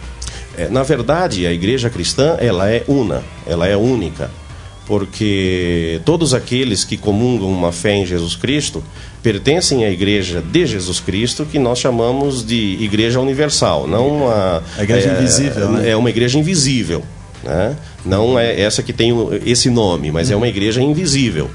É, 0.56 0.68
na 0.68 0.82
verdade, 0.82 1.46
a 1.46 1.52
igreja 1.52 1.90
cristã 1.90 2.36
ela 2.38 2.70
é 2.70 2.84
una, 2.86 3.22
ela 3.46 3.66
é 3.66 3.76
única, 3.76 4.30
porque 4.90 6.00
todos 6.04 6.34
aqueles 6.34 6.82
que 6.82 6.96
comungam 6.96 7.48
uma 7.48 7.70
fé 7.70 7.94
em 7.94 8.04
Jesus 8.04 8.34
Cristo 8.34 8.82
pertencem 9.22 9.84
à 9.84 9.88
igreja 9.88 10.42
de 10.42 10.66
Jesus 10.66 10.98
Cristo, 10.98 11.46
que 11.46 11.60
nós 11.60 11.78
chamamos 11.78 12.44
de 12.44 12.76
igreja 12.80 13.20
universal, 13.20 13.86
não 13.86 14.28
a, 14.28 14.60
A 14.76 14.82
igreja 14.82 15.12
invisível, 15.12 15.70
né? 15.70 15.90
É 15.90 15.96
uma 15.96 16.10
igreja 16.10 16.36
invisível, 16.40 17.04
né? 17.44 17.76
Não 18.04 18.36
é 18.36 18.60
essa 18.60 18.82
que 18.82 18.92
tem 18.92 19.12
esse 19.46 19.70
nome, 19.70 20.10
mas 20.10 20.28
é 20.28 20.34
uma 20.34 20.48
igreja 20.48 20.82
invisível. 20.82 21.48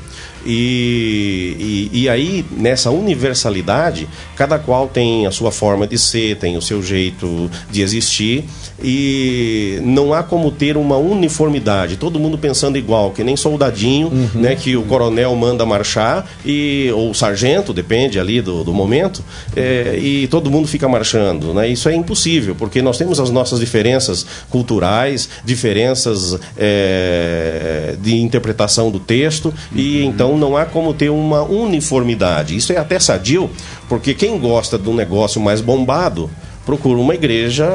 E, 0.46 1.90
e, 1.92 2.02
e 2.04 2.10
aí, 2.10 2.46
nessa 2.52 2.92
universalidade, 2.92 4.08
cada 4.36 4.60
qual 4.60 4.88
tem 4.88 5.26
a 5.26 5.32
sua 5.32 5.52
forma 5.52 5.88
de 5.88 5.98
ser, 5.98 6.38
tem 6.38 6.56
o 6.56 6.62
seu 6.62 6.84
jeito 6.84 7.50
de 7.72 7.82
existir, 7.82 8.46
e 8.84 9.80
não 9.84 10.14
há 10.14 10.22
como 10.22 10.52
ter 10.52 10.78
uma 10.78 10.98
uniformidade, 10.98 11.98
todo 11.98 12.20
mundo 12.20 12.38
pensando 12.38 12.78
igual, 12.78 13.12
que 13.12 13.24
nem 13.24 13.36
soldadinho, 13.36 14.12
né, 14.36 14.56
que 14.56 14.78
o 14.78 14.84
coronel 14.84 15.36
manda 15.36 15.66
marchar, 15.66 16.30
e, 16.46 16.92
ou 16.94 17.10
o 17.10 17.14
sargento, 17.16 17.74
depende 17.74 18.20
ali 18.20 18.42
do, 18.42 18.64
do 18.64 18.74
momento, 18.74 19.24
é, 19.56 19.98
e 19.98 20.28
todo 20.28 20.52
mundo 20.52 20.68
fica 20.68 20.88
marchando. 20.88 21.54
Né? 21.54 21.70
Isso 21.70 21.90
é 21.90 21.96
impossível, 21.96 22.54
porque 22.54 22.82
nós 22.82 22.98
temos 22.98 23.20
as 23.20 23.32
nossas 23.32 23.60
diferenças 23.60 24.26
culturais, 24.50 25.28
diferenças 25.44 26.38
é, 26.58 27.96
de 28.00 28.16
interpretação 28.18 28.92
do 28.92 29.00
texto, 29.00 29.54
e 29.76 30.04
então 30.16 30.38
não 30.38 30.56
há 30.56 30.66
como 30.66 30.94
ter 30.94 31.10
uma 31.10 31.44
uniformidade. 31.44 32.56
Isso 32.56 32.72
é 32.72 32.78
até 32.78 32.98
sadio, 32.98 33.50
porque 33.90 34.14
quem 34.14 34.40
gosta 34.40 34.80
de 34.80 34.90
um 34.90 34.96
negócio 34.96 35.42
mais 35.42 35.60
bombado 35.60 36.30
procura 36.66 37.00
uma 37.00 37.14
igreja, 37.14 37.66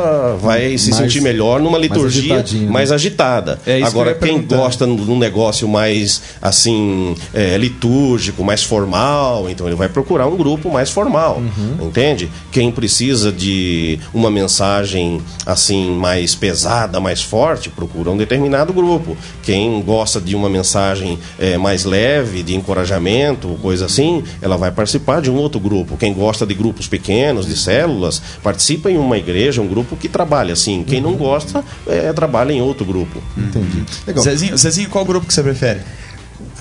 vai 0.40 0.76
se 0.76 0.90
Mais- 0.90 1.02
sentir 1.02 1.20
melhor 1.20 1.60
numa 1.60 1.72
mais 1.78 1.82
liturgia 1.84 2.34
agitadinho, 2.34 2.66
né? 2.66 2.70
mais 2.72 2.90
agitada. 2.92 3.60
É 3.66 3.78
que 3.78 3.84
Agora, 3.84 4.10
ia 4.10 4.14
quem 4.16 4.28
perguntar. 4.34 4.56
gosta 4.56 4.86
de 4.86 4.92
um 4.92 5.18
negócio 5.18 5.68
mais 5.68 6.20
assim 6.42 7.14
é, 7.32 7.56
litúrgico, 7.56 8.42
mais 8.42 8.62
formal, 8.62 9.48
então 9.48 9.66
ele 9.66 9.76
vai 9.76 9.88
procurar 9.88 10.26
um 10.26 10.36
grupo 10.36 10.70
mais 10.70 10.90
formal, 10.90 11.36
Uhum. 11.38 11.86
entende? 11.86 12.30
Quem 12.50 12.70
precisa 12.70 13.30
de 13.30 13.98
uma 14.12 14.30
mensagem 14.30 15.20
assim 15.46 15.90
mais 15.92 16.34
pesada, 16.34 16.98
mais 17.00 17.22
forte, 17.22 17.68
procura 17.68 18.10
um 18.10 18.16
determinado 18.16 18.72
grupo. 18.72 19.16
Quem 19.42 19.80
gosta 19.82 20.20
de 20.20 20.34
uma 20.34 20.48
mensagem 20.48 21.18
é, 21.38 21.56
mais 21.58 21.84
leve, 21.84 22.42
de 22.42 22.54
encorajamento, 22.54 23.48
coisa 23.62 23.86
assim, 23.86 24.22
ela 24.40 24.56
vai 24.56 24.70
participar 24.70 25.20
de 25.20 25.30
um 25.30 25.36
outro 25.36 25.60
grupo. 25.60 25.96
Quem 25.96 26.12
gosta 26.14 26.46
de 26.46 26.54
grupos 26.54 26.88
pequenos, 26.88 27.46
de 27.46 27.56
células, 27.56 28.22
participa 28.42 28.79
em 28.88 28.96
uma 28.96 29.18
igreja, 29.18 29.60
um 29.60 29.66
grupo 29.68 29.96
que 29.96 30.08
trabalha 30.08 30.52
assim. 30.52 30.82
Quem 30.84 31.02
Uhum. 31.04 31.10
não 31.10 31.18
gosta, 31.18 31.64
é, 31.86 32.12
trabalha 32.12 32.52
em 32.52 32.62
outro 32.62 32.84
grupo. 32.84 33.20
Entendi. 33.36 33.84
Legal. 34.06 34.22
Zezinho, 34.24 34.56
Zezinho, 34.56 34.88
qual 34.88 35.04
grupo 35.04 35.26
que 35.26 35.34
você 35.34 35.42
prefere? 35.42 35.80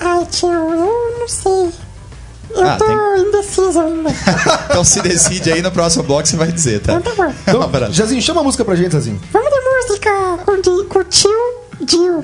Ai, 0.01 0.25
tio, 0.25 0.49
eu 0.49 1.17
não 1.19 1.27
sei. 1.27 1.69
Eu 2.51 2.67
Ah, 2.67 2.77
tô 2.77 2.85
tem- 2.85 3.27
indeciso 3.27 3.79
ainda. 3.79 4.09
Então 4.69 4.83
se 4.83 5.01
decide 5.01 5.51
aí 5.51 5.61
no 5.61 5.71
próximo 5.71 6.03
bloco 6.03 6.27
você 6.27 6.35
vai 6.35 6.51
dizer, 6.51 6.79
tá? 6.81 6.93
Então 6.95 7.15
tá 7.15 7.23
bom. 7.23 7.33
Então. 7.47 7.91
Jazinho, 7.93 8.21
chama 8.21 8.41
a 8.41 8.43
música 8.43 8.65
pra 8.65 8.75
gente, 8.75 8.91
Jazinho. 8.93 9.19
Vamos 9.31 9.49
de 9.51 9.59
música 9.87 10.09
com, 10.45 10.99
o 10.99 11.03
tio 11.03 11.29
Dio. 11.85 12.23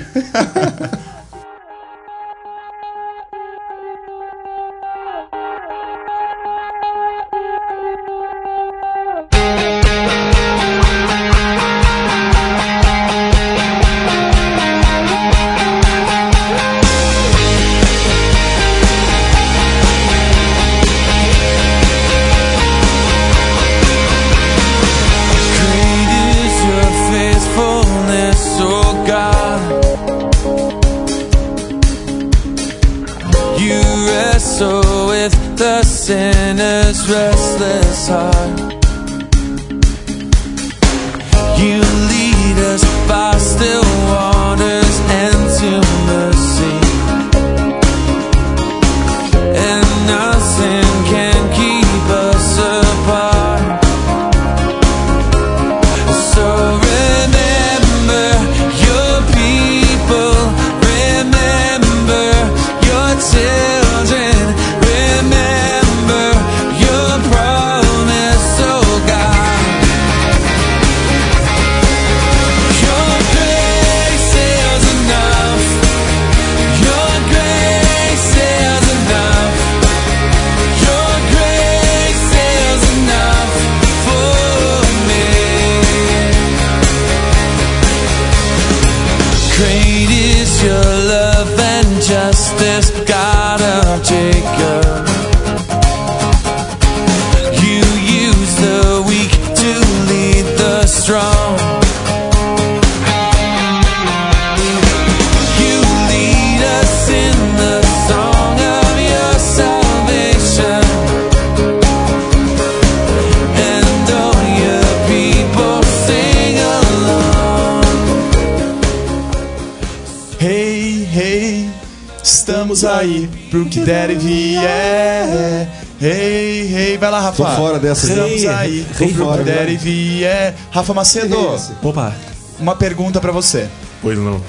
Aí 123.06 123.30
pro 123.50 123.66
que 123.66 123.80
der 123.82 124.10
e 124.10 124.16
vier. 124.16 125.70
Hey, 126.02 126.74
hey, 126.76 126.98
vai 126.98 127.10
lá, 127.10 127.22
Rafa. 127.22 127.44
Tô 127.44 127.50
fora 127.56 127.80
dessa, 127.80 128.08
Estamos 128.08 128.42
já. 128.42 128.58
aí 128.60 128.80
Hey, 129.00 129.14
pro 129.14 129.26
fora, 129.26 129.44
que 129.44 129.50
der 129.52 129.70
e 129.70 129.78
vier. 129.78 130.56
Rafa 130.72 130.94
Macedo, 130.94 131.38
Opa, 131.82 132.14
uma 132.60 132.76
pergunta 132.76 133.22
pra 133.22 133.32
você. 133.32 133.68
pois 134.02 134.18
não. 134.18 134.42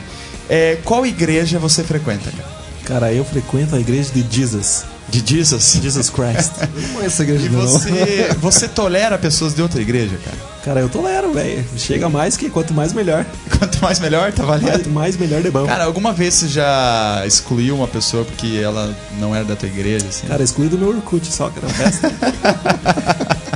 É, 0.49 0.79
qual 0.85 1.05
igreja 1.07 1.59
você 1.59 1.83
frequenta, 1.85 2.31
cara? 2.31 2.57
Cara, 2.85 3.13
eu 3.13 3.25
frequento 3.25 3.75
a 3.75 3.81
igreja 3.81 4.11
de 4.13 4.25
Jesus. 4.31 4.85
De 5.23 5.37
Jesus? 5.37 5.79
Jesus 5.83 6.11
Christ. 6.11 6.53
Não 6.75 6.89
conheço 6.91 7.07
essa 7.07 7.23
igreja 7.23 7.47
E 7.47 7.49
não. 7.49 7.61
você, 7.61 8.29
você 8.39 8.69
tolera 8.69 9.17
pessoas 9.19 9.55
de 9.55 9.63
outra 9.63 9.81
igreja, 9.81 10.19
cara? 10.25 10.37
Cara, 10.65 10.81
eu 10.81 10.89
tolero, 10.89 11.33
velho. 11.33 11.65
Chega 11.77 12.09
mais 12.09 12.37
que 12.37 12.51
quanto 12.51 12.75
mais 12.75 12.93
melhor. 12.93 13.25
Quanto 13.59 13.81
mais 13.81 13.99
melhor, 14.01 14.33
tá 14.33 14.45
valendo? 14.45 14.71
Quanto 14.73 14.91
mais 14.91 15.17
melhor 15.17 15.41
de 15.41 15.51
bom. 15.51 15.65
Cara, 15.67 15.85
alguma 15.85 16.13
vez 16.13 16.35
você 16.35 16.49
já 16.49 17.23
excluiu 17.27 17.75
uma 17.77 17.87
pessoa 17.89 18.25
porque 18.25 18.61
ela 18.63 18.95
não 19.19 19.35
era 19.35 19.45
da 19.45 19.55
tua 19.57 19.69
igreja, 19.69 20.07
assim? 20.09 20.27
Cara, 20.27 20.43
exclui 20.43 20.69
do 20.69 20.77
meu 20.77 20.89
Orkut 20.89 21.25
só, 21.33 21.49
cara. 21.49 21.67
O 21.67 21.71
resto. 21.71 22.07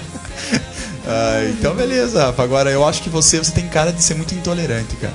Ah, 1.12 1.44
então 1.50 1.74
beleza, 1.74 2.26
Rafa. 2.26 2.42
Agora 2.42 2.70
eu 2.70 2.86
acho 2.86 3.02
que 3.02 3.08
você, 3.10 3.38
você 3.38 3.50
tem 3.50 3.66
cara 3.66 3.92
de 3.92 4.00
ser 4.02 4.14
muito 4.14 4.32
intolerante, 4.34 4.94
cara. 4.96 5.14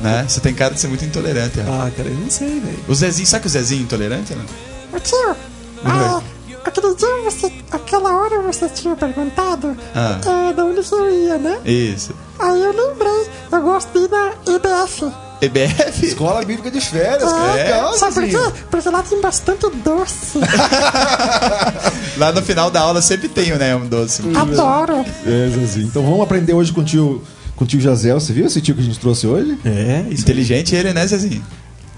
Né? 0.00 0.24
Você 0.26 0.40
tem 0.40 0.54
cara 0.54 0.72
de 0.72 0.80
ser 0.80 0.88
muito 0.88 1.04
intolerante, 1.04 1.60
Rafa. 1.60 1.86
ah, 1.86 1.90
cara, 1.94 2.08
eu 2.08 2.14
não 2.14 2.30
sei, 2.30 2.48
velho. 2.60 2.78
O 2.88 2.94
Zezinho, 2.94 3.26
sabe 3.26 3.42
que 3.42 3.46
o 3.48 3.50
Zezinho 3.50 3.80
é 3.80 3.84
intolerante, 3.84 4.34
né? 4.34 4.42
Ô 4.92 4.98
tio, 5.00 5.36
ah, 5.84 6.20
aquele 6.64 6.94
dia 6.94 7.08
você, 7.24 7.52
aquela 7.70 8.16
hora 8.16 8.40
você 8.42 8.68
tinha 8.68 8.94
perguntado 8.96 9.76
Ah. 9.94 10.18
é, 10.48 10.52
de 10.52 10.60
onde 10.60 10.82
você 10.82 10.96
ia, 11.26 11.38
né? 11.38 11.58
Isso. 11.64 12.14
Aí 12.38 12.60
eu 12.62 12.72
lembrei, 12.72 13.26
eu 13.52 14.02
ir 14.04 14.10
na 14.10 14.32
IBF. 14.54 15.12
EBF? 15.42 16.04
Escola 16.06 16.44
Bíblica 16.44 16.70
de 16.70 16.80
Férias, 16.82 17.32
É, 17.32 17.62
legal, 17.64 17.94
Sabe 17.94 18.12
por 18.14 18.24
quê? 18.28 18.62
Porque 18.70 18.88
lá 18.90 19.02
tem 19.02 19.20
bastante 19.22 19.70
doce. 19.82 20.38
Lá 22.18 22.30
no 22.32 22.42
final 22.42 22.70
da 22.70 22.80
aula 22.80 23.00
sempre 23.00 23.26
tem, 23.28 23.50
né, 23.56 23.74
um 23.74 23.86
doce. 23.86 24.22
Adoro. 24.36 25.04
É, 25.24 25.48
Zezinho. 25.48 25.86
Então 25.86 26.02
vamos 26.02 26.20
aprender 26.20 26.52
hoje 26.52 26.70
com 26.72 26.82
o 26.82 26.84
tio, 26.84 27.22
com 27.56 27.64
o 27.64 27.66
tio 27.66 27.80
Jazel. 27.80 28.20
Você 28.20 28.34
viu 28.34 28.44
esse 28.46 28.60
tio 28.60 28.74
que 28.74 28.82
a 28.82 28.84
gente 28.84 28.98
trouxe 28.98 29.26
hoje? 29.26 29.58
É. 29.64 30.04
Inteligente 30.10 30.74
ele, 30.76 30.92
né, 30.92 31.06
Zezinho? 31.06 31.42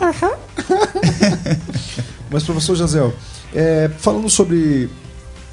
Aham. 0.01 0.31
Mas, 2.33 2.43
professor 2.43 2.75
Jazel, 2.75 3.15
é, 3.55 3.91
falando 3.99 4.29
sobre 4.31 4.89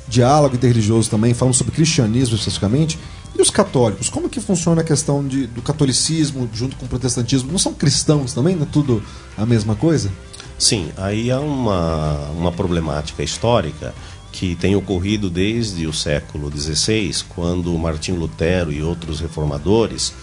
diálogo 0.08 0.56
interreligioso 0.56 1.10
também, 1.10 1.34
falando 1.34 1.54
sobre 1.54 1.74
cristianismo 1.74 2.36
especificamente, 2.36 2.98
e 3.38 3.42
os 3.42 3.50
católicos? 3.50 4.10
Como 4.10 4.28
que 4.28 4.40
funciona 4.40 4.82
a 4.82 4.84
questão 4.84 5.26
de, 5.26 5.46
do 5.48 5.62
catolicismo 5.62 6.50
junto 6.54 6.76
com 6.76 6.86
o 6.86 6.90
protestantismo? 6.90 7.52
Não 7.52 7.60
são 7.60 7.74
cristãos 7.74 8.34
também? 8.34 8.56
Não 8.56 8.64
é 8.64 8.70
tudo 8.72 9.04
a 9.38 9.46
mesma 9.46 9.76
coisa? 9.76 10.12
Sim, 10.58 10.90
aí 10.98 11.32
há 11.32 11.40
uma, 11.40 12.30
uma 12.32 12.52
problemática 12.52 13.24
histórica 13.24 13.94
que 14.32 14.56
tem 14.56 14.76
ocorrido 14.76 15.30
desde 15.30 15.88
o 15.88 15.94
século 15.94 16.52
XVI, 16.52 17.24
quando 17.30 17.78
Martim 17.78 18.14
Lutero 18.14 18.72
e 18.72 18.82
outros 18.82 19.20
reformadores 19.20 20.14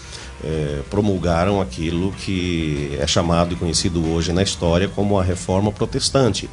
eh, 0.43 0.81
promulgaram 0.89 1.59
aquilo 1.61 2.11
que 2.11 2.95
é 2.99 3.07
chamado 3.07 3.53
e 3.53 3.57
conhecido 3.57 4.05
hoje 4.07 4.31
na 4.31 4.43
história 4.43 4.87
como 4.87 5.19
a 5.19 5.23
Reforma 5.23 5.71
Protestante. 5.71 6.49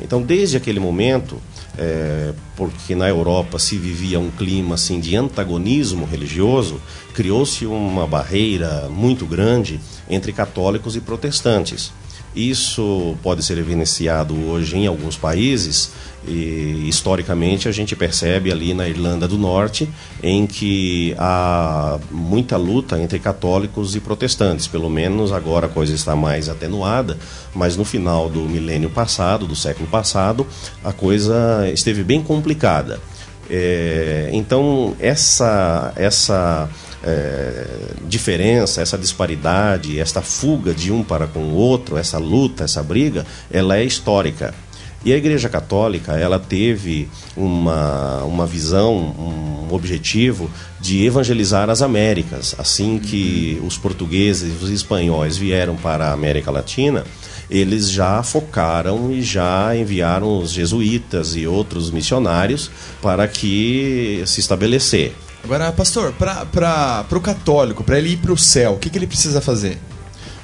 Então, 0.00 0.22
desde 0.22 0.56
aquele 0.56 0.78
momento, 0.78 1.40
eh, 1.76 2.32
porque 2.56 2.94
na 2.94 3.08
Europa 3.08 3.58
se 3.58 3.76
vivia 3.76 4.20
um 4.20 4.30
clima 4.30 4.76
assim 4.76 5.00
de 5.00 5.16
antagonismo 5.16 6.06
religioso, 6.06 6.80
criou-se 7.14 7.66
uma 7.66 8.06
barreira 8.06 8.88
muito 8.88 9.26
grande 9.26 9.80
entre 10.08 10.32
católicos 10.32 10.94
e 10.94 11.00
protestantes. 11.00 11.92
Isso 12.34 13.16
pode 13.22 13.42
ser 13.42 13.58
evidenciado 13.58 14.34
hoje 14.48 14.76
em 14.76 14.86
alguns 14.86 15.16
países 15.16 15.90
e 16.26 16.86
historicamente 16.88 17.68
a 17.68 17.72
gente 17.72 17.96
percebe 17.96 18.52
ali 18.52 18.74
na 18.74 18.88
Irlanda 18.88 19.26
do 19.26 19.38
Norte 19.38 19.88
em 20.22 20.46
que 20.46 21.14
há 21.18 21.98
muita 22.10 22.56
luta 22.56 23.00
entre 23.00 23.18
católicos 23.18 23.96
e 23.96 24.00
protestantes. 24.00 24.66
Pelo 24.66 24.90
menos 24.90 25.32
agora 25.32 25.66
a 25.66 25.70
coisa 25.70 25.94
está 25.94 26.14
mais 26.14 26.48
atenuada, 26.48 27.16
mas 27.54 27.76
no 27.76 27.84
final 27.84 28.28
do 28.28 28.40
milênio 28.40 28.90
passado, 28.90 29.46
do 29.46 29.56
século 29.56 29.88
passado, 29.88 30.46
a 30.84 30.92
coisa 30.92 31.68
esteve 31.72 32.02
bem 32.02 32.22
complicada. 32.22 33.00
É, 33.50 34.28
então 34.32 34.94
essa 35.00 35.92
essa 35.96 36.68
é, 37.02 37.66
diferença, 38.06 38.82
essa 38.82 38.98
disparidade, 38.98 39.98
esta 39.98 40.20
fuga 40.20 40.74
de 40.74 40.92
um 40.92 41.02
para 41.02 41.26
com 41.26 41.40
o 41.40 41.54
outro, 41.54 41.96
essa 41.96 42.18
luta, 42.18 42.64
essa 42.64 42.82
briga, 42.82 43.24
ela 43.50 43.76
é 43.76 43.84
histórica. 43.84 44.54
E 45.04 45.12
a 45.12 45.16
Igreja 45.16 45.48
Católica, 45.48 46.12
ela 46.14 46.40
teve 46.40 47.08
uma, 47.36 48.24
uma 48.24 48.44
visão, 48.44 48.96
um 48.96 49.72
objetivo 49.72 50.50
de 50.80 51.04
evangelizar 51.04 51.70
as 51.70 51.82
Américas. 51.82 52.54
Assim 52.58 52.98
que 52.98 53.62
os 53.64 53.78
portugueses 53.78 54.60
e 54.60 54.64
os 54.64 54.70
espanhóis 54.70 55.36
vieram 55.36 55.76
para 55.76 56.08
a 56.08 56.12
América 56.12 56.50
Latina, 56.50 57.04
eles 57.50 57.90
já 57.90 58.22
focaram 58.22 59.10
e 59.10 59.22
já 59.22 59.74
enviaram 59.74 60.38
os 60.38 60.50
jesuítas 60.50 61.34
e 61.34 61.46
outros 61.46 61.90
missionários 61.90 62.70
para 63.00 63.26
que 63.26 64.22
se 64.26 64.40
estabelecer. 64.40 65.14
Agora, 65.42 65.72
pastor, 65.72 66.12
para 66.12 67.06
o 67.10 67.20
católico, 67.20 67.82
para 67.82 67.98
ele 67.98 68.10
ir 68.10 68.16
para 68.18 68.32
o 68.32 68.36
céu, 68.36 68.72
o 68.72 68.78
que, 68.78 68.90
que 68.90 68.98
ele 68.98 69.06
precisa 69.06 69.40
fazer? 69.40 69.78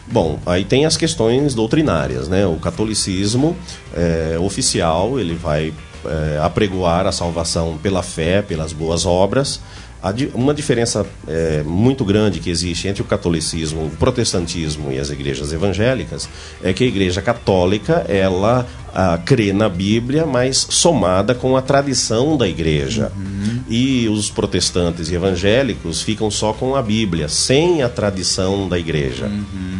Bom, 0.06 0.38
aí 0.46 0.64
tem 0.64 0.86
as 0.86 0.96
questões 0.96 1.54
doutrinárias, 1.54 2.28
né? 2.28 2.46
O 2.46 2.56
catolicismo 2.56 3.56
é, 3.94 4.38
oficial, 4.38 5.18
ele 5.18 5.34
vai 5.34 5.72
é, 6.04 6.38
apregoar 6.42 7.06
a 7.06 7.12
salvação 7.12 7.78
pela 7.82 8.02
fé, 8.02 8.42
pelas 8.42 8.72
boas 8.72 9.06
obras. 9.06 9.60
A 10.04 10.12
Uma 10.34 10.52
diferença 10.52 11.06
é, 11.26 11.62
muito 11.62 12.04
grande 12.04 12.38
que 12.38 12.50
existe 12.50 12.86
entre 12.86 13.00
o 13.00 13.06
catolicismo, 13.06 13.86
o 13.86 13.90
protestantismo 13.90 14.92
e 14.92 14.98
as 14.98 15.08
igrejas 15.08 15.50
evangélicas 15.50 16.28
é 16.62 16.74
que 16.74 16.84
a 16.84 16.86
igreja 16.86 17.22
católica 17.22 18.04
ela 18.06 18.66
ah, 18.92 19.18
crê 19.24 19.50
na 19.50 19.66
Bíblia, 19.66 20.26
mas 20.26 20.66
somada 20.68 21.34
com 21.34 21.56
a 21.56 21.62
tradição 21.62 22.36
da 22.36 22.46
igreja. 22.46 23.10
E 23.66 24.06
os 24.10 24.28
protestantes 24.28 25.08
e 25.08 25.14
evangélicos 25.14 26.02
ficam 26.02 26.30
só 26.30 26.52
com 26.52 26.76
a 26.76 26.82
Bíblia, 26.82 27.26
sem 27.26 27.82
a 27.82 27.88
tradição 27.88 28.68
da 28.68 28.78
igreja. 28.78 29.30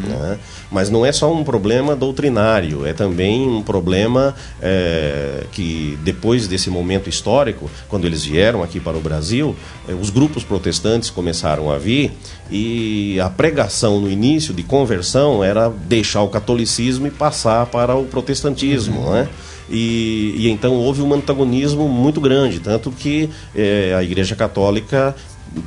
Né? 0.09 0.38
Mas 0.71 0.90
não 0.90 1.05
é 1.05 1.12
só 1.12 1.33
um 1.33 1.45
problema 1.45 1.95
doutrinário, 1.97 2.87
é 2.87 2.93
também 2.93 3.49
um 3.49 3.62
problema 3.62 4.35
é, 4.61 5.45
que 5.53 5.99
depois 6.03 6.47
desse 6.47 6.71
momento 6.71 7.09
histórico, 7.09 7.71
quando 7.88 8.07
eles 8.07 8.25
vieram 8.25 8.62
aqui 8.62 8.81
para 8.81 8.97
o 8.97 9.01
Brasil, 9.01 9.55
eh, 9.88 9.95
os 9.95 10.11
grupos 10.11 10.45
protestantes 10.45 11.11
começaram 11.11 11.71
a 11.71 11.79
vir 11.79 12.12
e 12.51 13.19
a 13.21 13.31
pregação 13.31 14.01
no 14.01 14.11
início 14.11 14.53
de 14.53 14.62
conversão 14.62 15.43
era 15.43 15.69
deixar 15.69 16.23
o 16.23 16.29
catolicismo 16.29 17.07
e 17.07 17.11
passar 17.11 17.67
para 17.67 17.95
o 17.95 18.05
protestantismo, 18.05 19.11
né? 19.11 19.29
E, 19.71 20.35
e 20.37 20.51
então 20.51 20.75
houve 20.75 21.01
um 21.01 21.14
antagonismo 21.14 21.88
muito 21.88 22.21
grande, 22.21 22.61
tanto 22.61 22.90
que 22.90 23.31
eh, 23.57 23.95
a 23.97 24.03
Igreja 24.03 24.37
Católica 24.37 25.14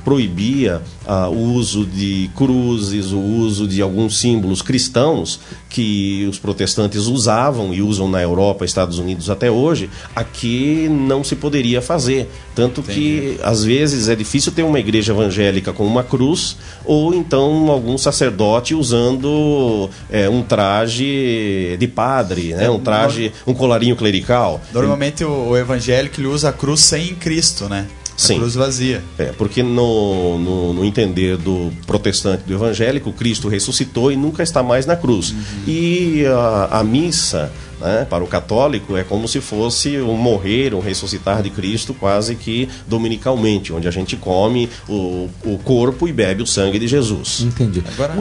proibia 0.04 0.82
ah, 1.06 1.30
o 1.30 1.54
uso 1.54 1.86
de 1.86 2.30
cruzes, 2.36 3.12
o 3.12 3.20
uso 3.20 3.68
de 3.68 3.82
alguns 3.82 4.20
símbolos 4.20 4.62
cristãos 4.62 5.40
que 5.70 6.26
os 6.30 6.40
protestantes 6.40 7.06
usavam 7.08 7.74
e 7.74 7.82
usam 7.82 8.10
na 8.10 8.22
Europa, 8.22 8.66
Estados 8.66 9.00
Unidos 9.00 9.30
até 9.30 9.52
hoje, 9.52 9.90
aqui 10.16 10.88
não 10.90 11.24
se 11.24 11.36
poderia 11.36 11.82
fazer. 11.82 12.30
Tanto 12.56 12.82
que 12.82 13.38
às 13.44 13.64
vezes 13.64 14.10
é 14.10 14.16
difícil 14.16 14.52
ter 14.52 14.64
uma 14.64 14.80
igreja 14.80 15.14
evangélica 15.14 15.72
com 15.72 15.86
uma 15.86 16.04
cruz 16.04 16.58
ou 16.84 17.14
então 17.14 17.70
algum 17.70 17.98
sacerdote 17.98 18.74
usando 18.74 19.90
eh, 20.10 20.28
um 20.28 20.42
traje 20.42 21.78
de 21.78 21.88
padre, 21.88 22.54
né? 22.56 22.70
um 22.70 22.80
traje, 22.80 23.32
um 23.46 23.54
colarinho 23.54 23.96
clerical. 23.96 24.60
Normalmente 24.74 25.24
o, 25.24 25.50
o 25.50 25.58
evangélico 25.58 26.20
ele 26.20 26.28
usa 26.28 26.50
a 26.50 26.54
cruz 26.54 26.82
sem 26.82 27.14
Cristo, 27.16 27.70
né? 27.70 27.86
A 28.18 28.20
Sim. 28.20 28.38
cruz 28.40 28.56
vazia. 28.56 29.04
É, 29.18 29.26
porque 29.26 29.62
no, 29.62 30.40
no, 30.40 30.74
no 30.74 30.84
entender 30.84 31.38
do 31.38 31.72
protestante 31.86 32.44
do 32.44 32.54
evangélico, 32.54 33.14
Cristo 33.14 33.48
ressuscitou 33.48 34.12
e 34.12 34.16
nunca 34.16 34.42
está 34.42 34.64
mais 34.64 34.88
na 34.88 34.96
cruz. 34.96 35.36
E 35.68 36.26
a, 36.26 36.80
a 36.80 36.84
missa, 36.84 37.52
né, 37.80 38.08
para 38.10 38.24
o 38.24 38.28
católico, 38.28 38.98
é 38.98 39.04
como 39.04 39.28
se 39.28 39.40
fosse 39.40 39.98
um 40.02 40.16
morrer, 40.16 40.74
um 40.74 40.80
ressuscitar 40.80 41.44
de 41.44 41.52
Cristo, 41.52 41.94
quase 41.94 42.34
que 42.36 42.68
dominicalmente, 42.88 43.72
onde 43.72 43.88
a 43.88 43.92
gente 43.92 44.16
come 44.16 44.68
o, 44.90 45.30
o 45.46 45.60
corpo 45.64 46.08
e 46.08 46.12
bebe 46.12 46.42
o 46.42 46.48
sangue 46.48 46.80
de 46.80 46.88
Jesus. 46.88 47.42
Entendi. 47.42 47.84
Agora, 47.94 48.16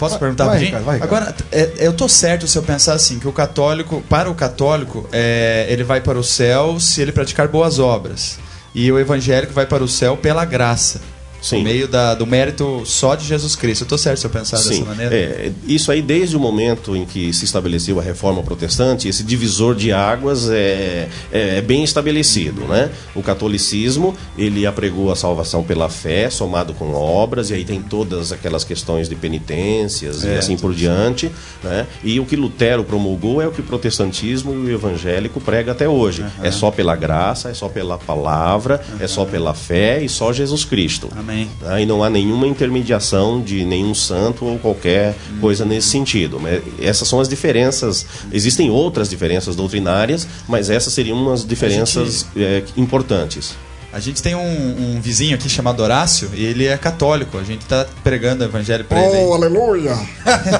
posso 0.00 0.14
Vai- 0.14 0.18
perguntar 0.18 0.46
vai, 0.46 0.54
rapidinho? 0.54 0.78
Ricardo, 0.78 0.84
vai, 0.84 0.94
Ricardo. 1.00 1.14
Agora, 1.14 1.36
é, 1.52 1.72
eu 1.78 1.92
tô 1.92 2.08
certo 2.08 2.48
se 2.48 2.58
eu 2.58 2.62
pensar 2.64 2.94
assim, 2.94 3.20
que 3.20 3.28
o 3.28 3.32
católico, 3.32 4.02
para 4.08 4.28
o 4.28 4.34
católico, 4.34 5.08
é, 5.12 5.64
ele 5.68 5.84
vai 5.84 6.00
para 6.00 6.18
o 6.18 6.24
céu 6.24 6.80
se 6.80 7.00
ele 7.00 7.12
praticar 7.12 7.46
boas 7.46 7.78
obras. 7.78 8.44
E 8.78 8.92
o 8.92 8.98
evangélico 8.98 9.54
vai 9.54 9.64
para 9.64 9.82
o 9.82 9.88
céu 9.88 10.18
pela 10.18 10.44
graça. 10.44 11.00
Sim. 11.46 11.56
Por 11.58 11.64
meio 11.64 11.86
da- 11.86 12.14
do 12.14 12.26
mérito 12.26 12.82
só 12.84 13.14
de 13.14 13.24
Jesus 13.24 13.54
Cristo. 13.54 13.82
Eu 13.84 13.88
tô 13.88 13.96
certo 13.98 14.18
se 14.18 14.26
eu 14.26 14.30
pensar 14.30 14.56
Sim, 14.56 14.80
dessa 14.80 14.84
maneira? 14.84 15.14
é, 15.14 15.52
isso 15.66 15.92
aí 15.92 16.02
desde 16.02 16.36
o 16.36 16.40
momento 16.40 16.96
em 16.96 17.04
que 17.04 17.32
se 17.32 17.44
estabeleceu 17.44 18.00
a 18.00 18.02
reforma 18.02 18.42
protestante, 18.42 19.08
esse 19.08 19.22
divisor 19.22 19.74
de 19.76 19.92
águas 19.92 20.48
é, 20.50 21.08
é, 21.32 21.58
é 21.58 21.62
bem 21.62 21.84
estabelecido, 21.84 22.62
né? 22.62 22.90
O 23.14 23.22
catolicismo 23.22 24.16
ele 24.36 24.66
apregou 24.66 25.12
a 25.12 25.16
salvação 25.16 25.62
pela 25.62 25.88
fé, 25.88 26.28
somado 26.30 26.74
com 26.74 26.92
obras, 26.92 27.50
e 27.50 27.54
aí 27.54 27.64
tem 27.64 27.80
todas 27.80 28.32
aquelas 28.32 28.64
questões 28.64 29.08
de 29.08 29.14
penitências 29.14 30.24
e 30.24 30.28
É, 30.28 30.38
assim 30.38 30.56
por 30.56 30.74
diante, 30.74 31.30
né? 31.62 31.86
E 32.02 32.18
o 32.18 32.26
que 32.26 32.34
Lutero 32.34 32.82
promulgou 32.82 33.40
é 33.40 33.46
o 33.46 33.52
que 33.52 33.60
o 33.60 33.64
protestantismo 33.64 34.52
e 34.52 34.56
o 34.56 34.70
evangélico 34.70 35.40
prega 35.40 35.72
até 35.72 35.88
hoje. 35.88 36.24
É 36.42 36.50
só 36.50 36.70
pela 36.70 36.96
graça, 36.96 37.50
é 37.50 37.54
só 37.54 37.68
pela 37.68 37.96
palavra, 37.98 38.80
é 38.98 39.06
só 39.06 39.24
pela 39.24 39.54
fé 39.54 40.02
e 40.02 40.08
só 40.08 40.32
Jesus 40.32 40.64
Cristo. 40.64 41.08
Amém. 41.16 41.35
Tá? 41.60 41.80
E 41.80 41.86
não 41.86 42.02
há 42.02 42.08
nenhuma 42.10 42.46
intermediação 42.46 43.40
de 43.40 43.64
nenhum 43.64 43.94
santo 43.94 44.44
ou 44.44 44.58
qualquer 44.58 45.14
coisa 45.40 45.64
nesse 45.64 45.88
sentido. 45.88 46.40
Mas 46.40 46.62
Essas 46.80 47.06
são 47.08 47.20
as 47.20 47.28
diferenças. 47.28 48.06
Existem 48.32 48.70
outras 48.70 49.08
diferenças 49.08 49.54
doutrinárias, 49.54 50.26
mas 50.48 50.70
essas 50.70 50.92
seriam 50.92 51.20
umas 51.20 51.44
diferenças 51.44 52.26
eh, 52.36 52.62
importantes. 52.76 53.54
A 53.96 53.98
gente 53.98 54.22
tem 54.22 54.34
um, 54.34 54.96
um 54.96 55.00
vizinho 55.00 55.34
aqui 55.34 55.48
chamado 55.48 55.82
Horácio 55.82 56.28
e 56.34 56.44
ele 56.44 56.66
é 56.66 56.76
católico. 56.76 57.38
A 57.38 57.42
gente 57.42 57.64
tá 57.64 57.86
pregando 58.04 58.44
o 58.44 58.46
evangelho 58.46 58.84
pra 58.84 59.02
ele. 59.02 59.16
aí. 59.16 59.24
Oh, 59.24 59.32
aleluia! 59.32 59.96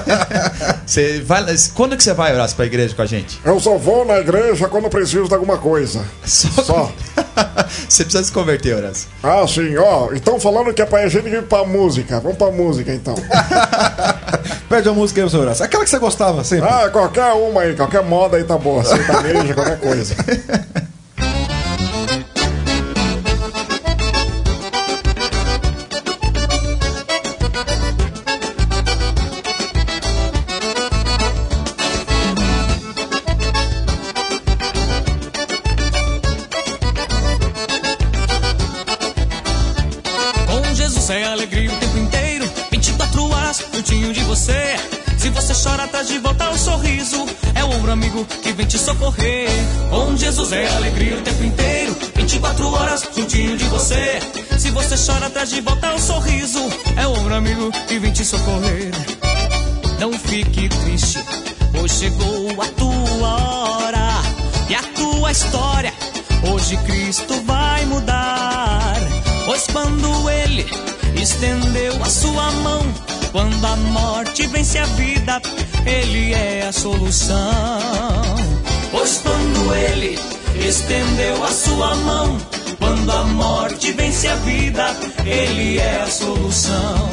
Você 0.83 1.21
vai, 1.21 1.45
quando 1.75 1.95
que 1.95 2.03
você 2.03 2.15
vai, 2.15 2.33
Horácio, 2.33 2.55
pra 2.55 2.65
igreja 2.65 2.95
com 2.95 3.03
a 3.03 3.05
gente? 3.05 3.39
Eu 3.45 3.59
só 3.59 3.77
vou 3.77 4.03
na 4.05 4.17
igreja 4.17 4.67
quando 4.67 4.89
preciso 4.89 5.27
de 5.27 5.35
alguma 5.35 5.59
coisa. 5.59 6.03
Só. 6.25 6.63
Só. 6.63 6.91
Você 7.87 8.05
precisa 8.05 8.23
se 8.23 8.31
converter, 8.31 8.75
Horácio. 8.75 9.07
Ah, 9.21 9.45
sim, 9.47 9.77
ó. 9.77 10.11
Então 10.15 10.39
falando 10.39 10.73
que 10.73 10.81
é 10.81 10.85
pra 10.87 11.07
gente 11.07 11.27
ir 11.27 11.43
pra 11.43 11.63
música. 11.63 12.19
Vamos 12.19 12.39
pra 12.39 12.49
música 12.49 12.91
então. 12.91 13.13
Pede 14.67 14.89
a 14.89 14.93
música 14.93 15.21
aí 15.21 15.29
seu 15.29 15.41
braço. 15.41 15.63
Aquela 15.63 15.83
que 15.83 15.91
você 15.91 15.99
gostava 15.99 16.43
sempre. 16.43 16.67
Ah, 16.67 16.89
qualquer 16.89 17.33
uma 17.33 17.61
aí, 17.61 17.75
qualquer 17.75 18.01
moda 18.01 18.37
aí 18.37 18.43
tá 18.43 18.57
boa. 18.57 18.83
Sertaneja, 18.83 19.53
qualquer 19.53 19.79
coisa. 19.79 20.15
Chora, 55.37 55.43
atrás 55.43 55.49
de 55.49 55.61
volta 55.61 55.93
o 55.93 55.99
sorriso. 55.99 56.59
É 56.95 57.07
o 57.07 57.11
ombro 57.11 57.35
amigo 57.35 57.71
que 57.87 57.99
vem 57.99 58.11
te 58.11 58.25
socorrer. 58.25 58.91
Não 59.99 60.11
fique 60.13 60.67
triste, 60.67 61.19
pois 61.71 61.91
chegou 61.91 62.61
a 62.61 62.65
tua 62.67 63.29
hora 63.29 64.09
e 64.69 64.75
a 64.75 64.83
tua 64.95 65.31
história. 65.31 65.93
Hoje 66.51 66.77
Cristo 66.77 67.39
vai 67.45 67.85
mudar. 67.85 68.95
Pois 69.45 69.67
quando 69.67 70.29
Ele 70.29 70.65
estendeu 71.21 72.03
a 72.03 72.09
sua 72.09 72.51
mão, 72.51 72.81
quando 73.31 73.65
a 73.65 73.75
morte 73.75 74.47
vence 74.47 74.77
a 74.77 74.85
vida, 74.85 75.41
Ele 75.85 76.33
é 76.33 76.67
a 76.67 76.71
solução. 76.71 77.41
Pois 78.91 79.19
quando 79.19 79.73
Ele 79.73 80.19
estendeu 80.67 81.43
a 81.43 81.51
sua 81.51 81.95
mão, 81.95 82.37
quando 82.87 83.11
a 83.11 83.23
morte 83.25 83.91
vence 83.91 84.27
a 84.29 84.35
vida, 84.37 84.95
Ele 85.25 85.77
é 85.77 86.01
a 86.03 86.07
solução. 86.07 87.09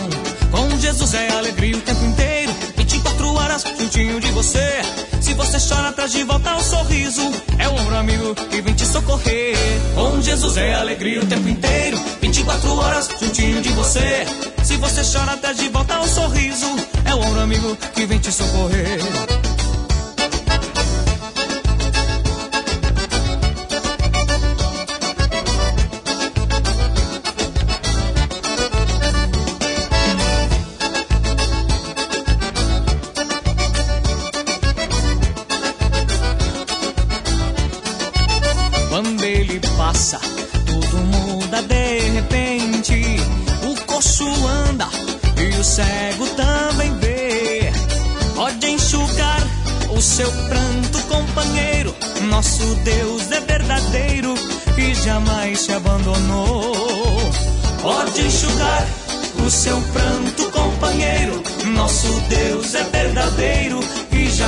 Com 0.53 0.79
Jesus 0.79 1.15
é 1.15 1.29
alegria 1.33 1.77
o 1.77 1.81
tempo 1.81 2.05
inteiro, 2.05 2.55
24 2.77 3.35
horas 3.35 3.65
juntinho 3.77 4.21
de 4.21 4.31
você. 4.31 4.83
Se 5.21 5.35
você 5.35 5.59
chora, 5.59 5.93
traz 5.93 6.13
de 6.13 6.23
volta 6.23 6.55
o 6.55 6.63
sorriso. 6.63 7.23
É 7.59 7.69
o 7.69 7.75
ombro 7.75 7.97
amigo 7.97 8.35
que 8.35 8.61
vem 8.61 8.75
te 8.75 8.87
socorrer. 8.87 9.57
Com 9.97 10.23
Jesus 10.23 10.57
é 10.57 10.75
alegria 10.75 11.21
o 11.21 11.27
tempo 11.27 11.49
inteiro, 11.49 11.99
24 12.21 12.79
horas 12.79 13.09
juntinho 13.21 13.61
de 13.61 13.71
você. 13.71 14.27
Se 14.63 14.77
você 14.77 15.03
chora, 15.03 15.37
traz 15.39 15.57
de 15.57 15.69
volta 15.71 15.99
o 15.99 16.07
sorriso. 16.07 16.67
É 17.05 17.15
o 17.15 17.19
ombro 17.21 17.41
amigo 17.41 17.77
que 17.95 18.07
vem 18.07 18.21
te 18.21 18.31
socorrer. 18.31 19.44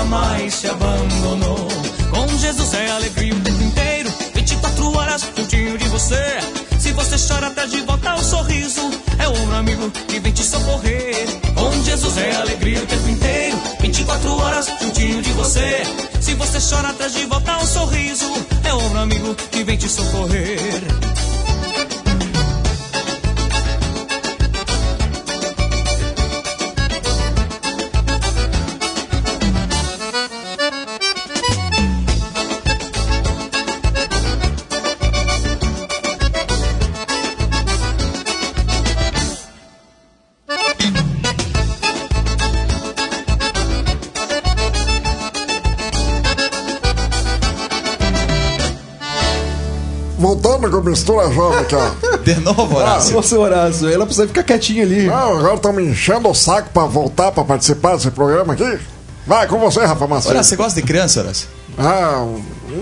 Jamais 0.06 0.60
te 0.60 0.68
abandonou. 0.68 1.68
Com 2.10 2.38
Jesus 2.38 2.74
é 2.74 2.90
alegria 2.92 3.34
o 3.34 3.40
tempo 3.40 3.62
inteiro, 3.62 4.10
24 4.34 4.96
horas 4.96 5.26
juntinho 5.36 5.76
de 5.76 5.88
você. 5.88 6.38
Se 6.78 6.92
você 6.92 7.16
chora, 7.28 7.50
traz 7.50 7.70
de 7.70 7.80
volta 7.80 8.14
o 8.14 8.22
sorriso. 8.22 8.80
É 9.18 9.28
ombro 9.28 9.56
amigo 9.56 9.90
que 9.90 10.20
vem 10.20 10.32
te 10.32 10.44
socorrer. 10.44 11.26
Com 11.54 11.82
Jesus 11.82 12.16
é 12.18 12.36
alegria 12.36 12.82
o 12.82 12.86
tempo 12.86 13.08
inteiro, 13.08 13.58
24 13.80 14.36
horas 14.36 14.66
juntinho 14.80 15.22
de 15.22 15.32
você. 15.32 15.82
Se 16.20 16.34
você 16.34 16.58
chora, 16.74 16.92
traz 16.92 17.12
de 17.12 17.26
volta 17.26 17.56
o 17.58 17.66
sorriso. 17.66 18.26
É 18.62 18.72
ombro 18.74 18.98
amigo 18.98 19.34
que 19.50 19.64
vem 19.64 19.76
te 19.76 19.88
socorrer. 19.88 20.75
Mistura 50.96 51.30
jovem 51.32 51.58
aqui, 51.60 51.74
ó. 51.74 52.16
De 52.18 52.34
novo, 52.40 52.76
Horácio? 52.76 53.16
Ô, 53.16 53.22
seu 53.22 53.40
Horácio, 53.40 53.88
ela 53.88 54.06
precisa 54.06 54.26
ficar 54.26 54.42
quietinha 54.42 54.82
ali. 54.82 55.06
Não, 55.06 55.38
agora 55.38 55.54
estão 55.54 55.72
me 55.72 55.84
enchendo 55.84 56.28
o 56.28 56.34
saco 56.34 56.70
pra 56.72 56.84
voltar 56.84 57.30
pra 57.32 57.44
participar 57.44 57.96
desse 57.96 58.10
programa 58.10 58.54
aqui. 58.54 58.78
Vai 59.26 59.46
com 59.46 59.58
você, 59.58 59.80
Rafa 59.84 60.06
Macedo. 60.06 60.30
Horácio, 60.34 60.50
você 60.50 60.56
gosta 60.56 60.80
de 60.80 60.86
criança, 60.86 61.20
Horácio? 61.20 61.48
Ah, 61.78 62.24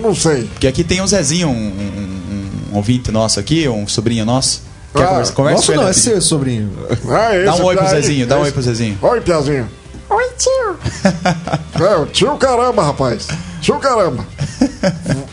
não 0.01 0.15
sei. 0.15 0.43
Porque 0.45 0.67
aqui 0.67 0.83
tem 0.83 1.01
o 1.01 1.07
Zezinho, 1.07 1.49
um, 1.49 1.51
um- 1.51 2.71
um 2.73 2.75
ouvinte 2.77 3.11
nosso 3.11 3.39
aqui, 3.39 3.67
um 3.67 3.87
sobrinho 3.87 4.25
nosso. 4.25 4.61
Quer 4.93 5.03
Ah, 5.03 5.07
conversa? 5.07 5.33
Conversa 5.33 5.55
Nossa, 5.57 5.65
com 5.67 5.71
ele 5.73 5.81
não, 5.81 5.89
é 5.89 5.93
seu 5.93 6.21
sobrinho. 6.21 6.71
Ah, 7.09 7.35
esse 7.35 7.45
Dá 7.45 7.55
um 7.55 7.63
oi 7.65 7.75
pro 7.75 7.87
Zezinho, 7.89 8.25
dá 8.27 8.35
um 8.35 8.39
oi 8.39 8.43
esse- 8.45 8.53
pro 8.53 8.61
Zezinho. 8.61 8.97
Oi, 9.01 9.21
Piazinho. 9.21 9.67
Oi, 10.09 10.23
tio. 10.37 10.75
É, 11.75 12.05
tio 12.13 12.37
caramba, 12.37 12.83
rapaz. 12.83 13.27
Tio 13.59 13.75
caramba. 13.79 14.25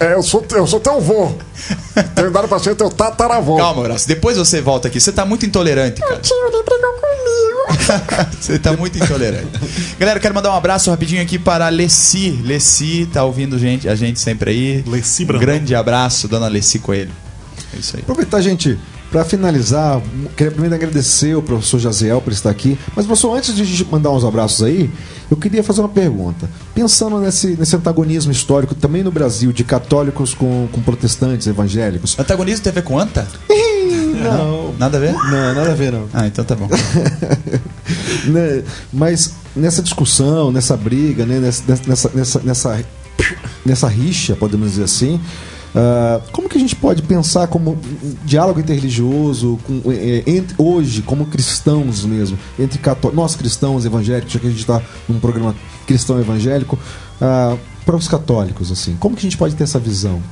É, 0.00 0.14
eu 0.14 0.22
sou, 0.22 0.44
eu 0.52 0.66
sou 0.66 0.80
teu 0.80 1.00
vô. 1.00 1.32
Tenho 2.14 2.30
dado 2.30 2.48
pra 2.48 2.58
ser 2.58 2.74
teu 2.74 2.88
tataravô. 2.90 3.56
Calma, 3.56 3.82
Horácio, 3.82 4.08
depois 4.08 4.36
você 4.36 4.60
volta 4.60 4.88
aqui. 4.88 5.00
Você 5.00 5.12
tá 5.12 5.24
muito 5.24 5.44
intolerante, 5.46 6.00
cara. 6.00 6.16
Tio, 6.16 6.34
ele 6.46 6.62
brigou 6.62 6.92
comigo. 6.94 7.52
Você 8.40 8.58
tá 8.58 8.72
muito 8.72 8.98
intolerante. 8.98 9.48
Galera, 9.98 10.18
eu 10.18 10.20
quero 10.20 10.34
mandar 10.34 10.50
um 10.52 10.56
abraço 10.56 10.90
rapidinho 10.90 11.22
aqui 11.22 11.38
para 11.38 11.66
a 11.66 11.68
Leci. 11.68 12.30
Leci 12.44 13.08
tá 13.12 13.24
ouvindo 13.24 13.56
gente, 13.58 13.88
a 13.88 13.94
gente 13.94 14.18
sempre 14.20 14.50
aí. 14.50 14.84
Leci 14.86 15.22
Um 15.22 15.26
Brandão. 15.26 15.46
grande 15.46 15.74
abraço, 15.74 16.26
dona 16.26 16.48
Leci 16.48 16.80
Coelho. 16.80 17.12
É 17.74 17.78
isso 17.78 17.96
aí. 17.96 18.02
Aproveitar, 18.02 18.40
gente. 18.40 18.78
Para 19.12 19.26
finalizar, 19.26 20.00
queria 20.34 20.50
primeiro 20.50 20.74
agradecer 20.74 21.34
o 21.34 21.42
professor 21.42 21.78
Jaziel 21.78 22.22
por 22.22 22.32
estar 22.32 22.48
aqui. 22.48 22.78
Mas, 22.96 23.04
professor, 23.04 23.36
antes 23.36 23.54
de 23.54 23.60
a 23.60 23.64
gente 23.66 23.84
mandar 23.92 24.10
uns 24.10 24.24
abraços 24.24 24.62
aí, 24.62 24.90
eu 25.30 25.36
queria 25.36 25.62
fazer 25.62 25.82
uma 25.82 25.88
pergunta. 25.90 26.48
Pensando 26.74 27.18
nesse, 27.20 27.48
nesse 27.48 27.76
antagonismo 27.76 28.32
histórico 28.32 28.74
também 28.74 29.02
no 29.02 29.12
Brasil, 29.12 29.52
de 29.52 29.64
católicos 29.64 30.32
com, 30.32 30.66
com 30.72 30.80
protestantes 30.80 31.46
evangélicos. 31.46 32.18
Antagonismo 32.18 32.64
tem 32.64 32.70
a 32.70 32.74
ver 32.74 32.82
com 32.84 32.98
anta? 32.98 33.28
Não. 34.22 34.74
Nada 34.78 34.96
a 34.96 35.00
ver? 35.00 35.12
Não, 35.12 35.54
nada 35.54 35.72
a 35.72 35.74
ver, 35.74 35.92
não. 35.92 36.08
Ah, 36.14 36.26
então 36.26 36.44
tá 36.44 36.56
bom. 36.56 36.68
Né, 38.24 38.62
Mas 38.92 39.34
nessa 39.54 39.82
discussão, 39.82 40.52
nessa 40.52 40.76
briga, 40.76 41.26
né, 41.26 41.40
nessa, 41.40 41.64
nessa, 41.66 42.10
nessa, 42.14 42.40
nessa, 42.40 42.84
nessa 43.66 43.88
rixa, 43.88 44.36
podemos 44.36 44.70
dizer 44.70 44.84
assim, 44.84 45.20
ah, 45.74 46.20
como 46.32 46.48
que 46.48 46.56
a 46.56 46.60
gente 46.60 46.76
pode 46.76 47.02
pensar 47.02 47.46
como 47.46 47.78
diálogo 48.24 48.60
interreligioso 48.60 49.58
com, 49.66 49.80
eh, 49.90 50.22
entre- 50.26 50.54
hoje, 50.58 51.02
como 51.02 51.26
cristãos 51.26 52.04
mesmo, 52.04 52.38
entre 52.58 52.78
cató- 52.78 53.10
nós 53.12 53.34
cristãos 53.36 53.84
evangélicos, 53.84 54.32
já 54.32 54.38
que 54.40 54.46
a 54.46 54.50
gente 54.50 54.60
está 54.60 54.82
num 55.08 55.18
programa 55.18 55.54
cristão 55.86 56.18
evangélico, 56.20 56.78
ah, 57.20 57.56
para 57.86 57.96
os 57.96 58.06
católicos, 58.06 58.70
assim, 58.70 58.96
como 59.00 59.16
que 59.16 59.20
a 59.20 59.28
gente 59.28 59.36
pode 59.36 59.54
ter 59.56 59.64
essa 59.64 59.78
visão? 59.78 60.22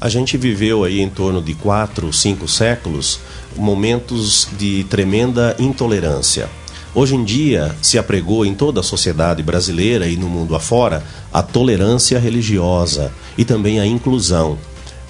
A 0.00 0.08
gente 0.08 0.36
viveu 0.36 0.84
aí 0.84 1.00
em 1.00 1.08
torno 1.08 1.40
de 1.40 1.54
quatro, 1.54 2.12
cinco 2.12 2.46
séculos 2.46 3.20
momentos 3.56 4.48
de 4.58 4.84
tremenda 4.84 5.56
intolerância. 5.58 6.48
Hoje 6.94 7.14
em 7.16 7.24
dia 7.24 7.74
se 7.82 7.98
apregou 7.98 8.44
em 8.46 8.54
toda 8.54 8.80
a 8.80 8.82
sociedade 8.82 9.42
brasileira 9.42 10.06
e 10.06 10.16
no 10.16 10.28
mundo 10.28 10.54
afora 10.54 11.02
a 11.32 11.42
tolerância 11.42 12.18
religiosa 12.18 13.10
e 13.36 13.44
também 13.44 13.80
a 13.80 13.86
inclusão. 13.86 14.58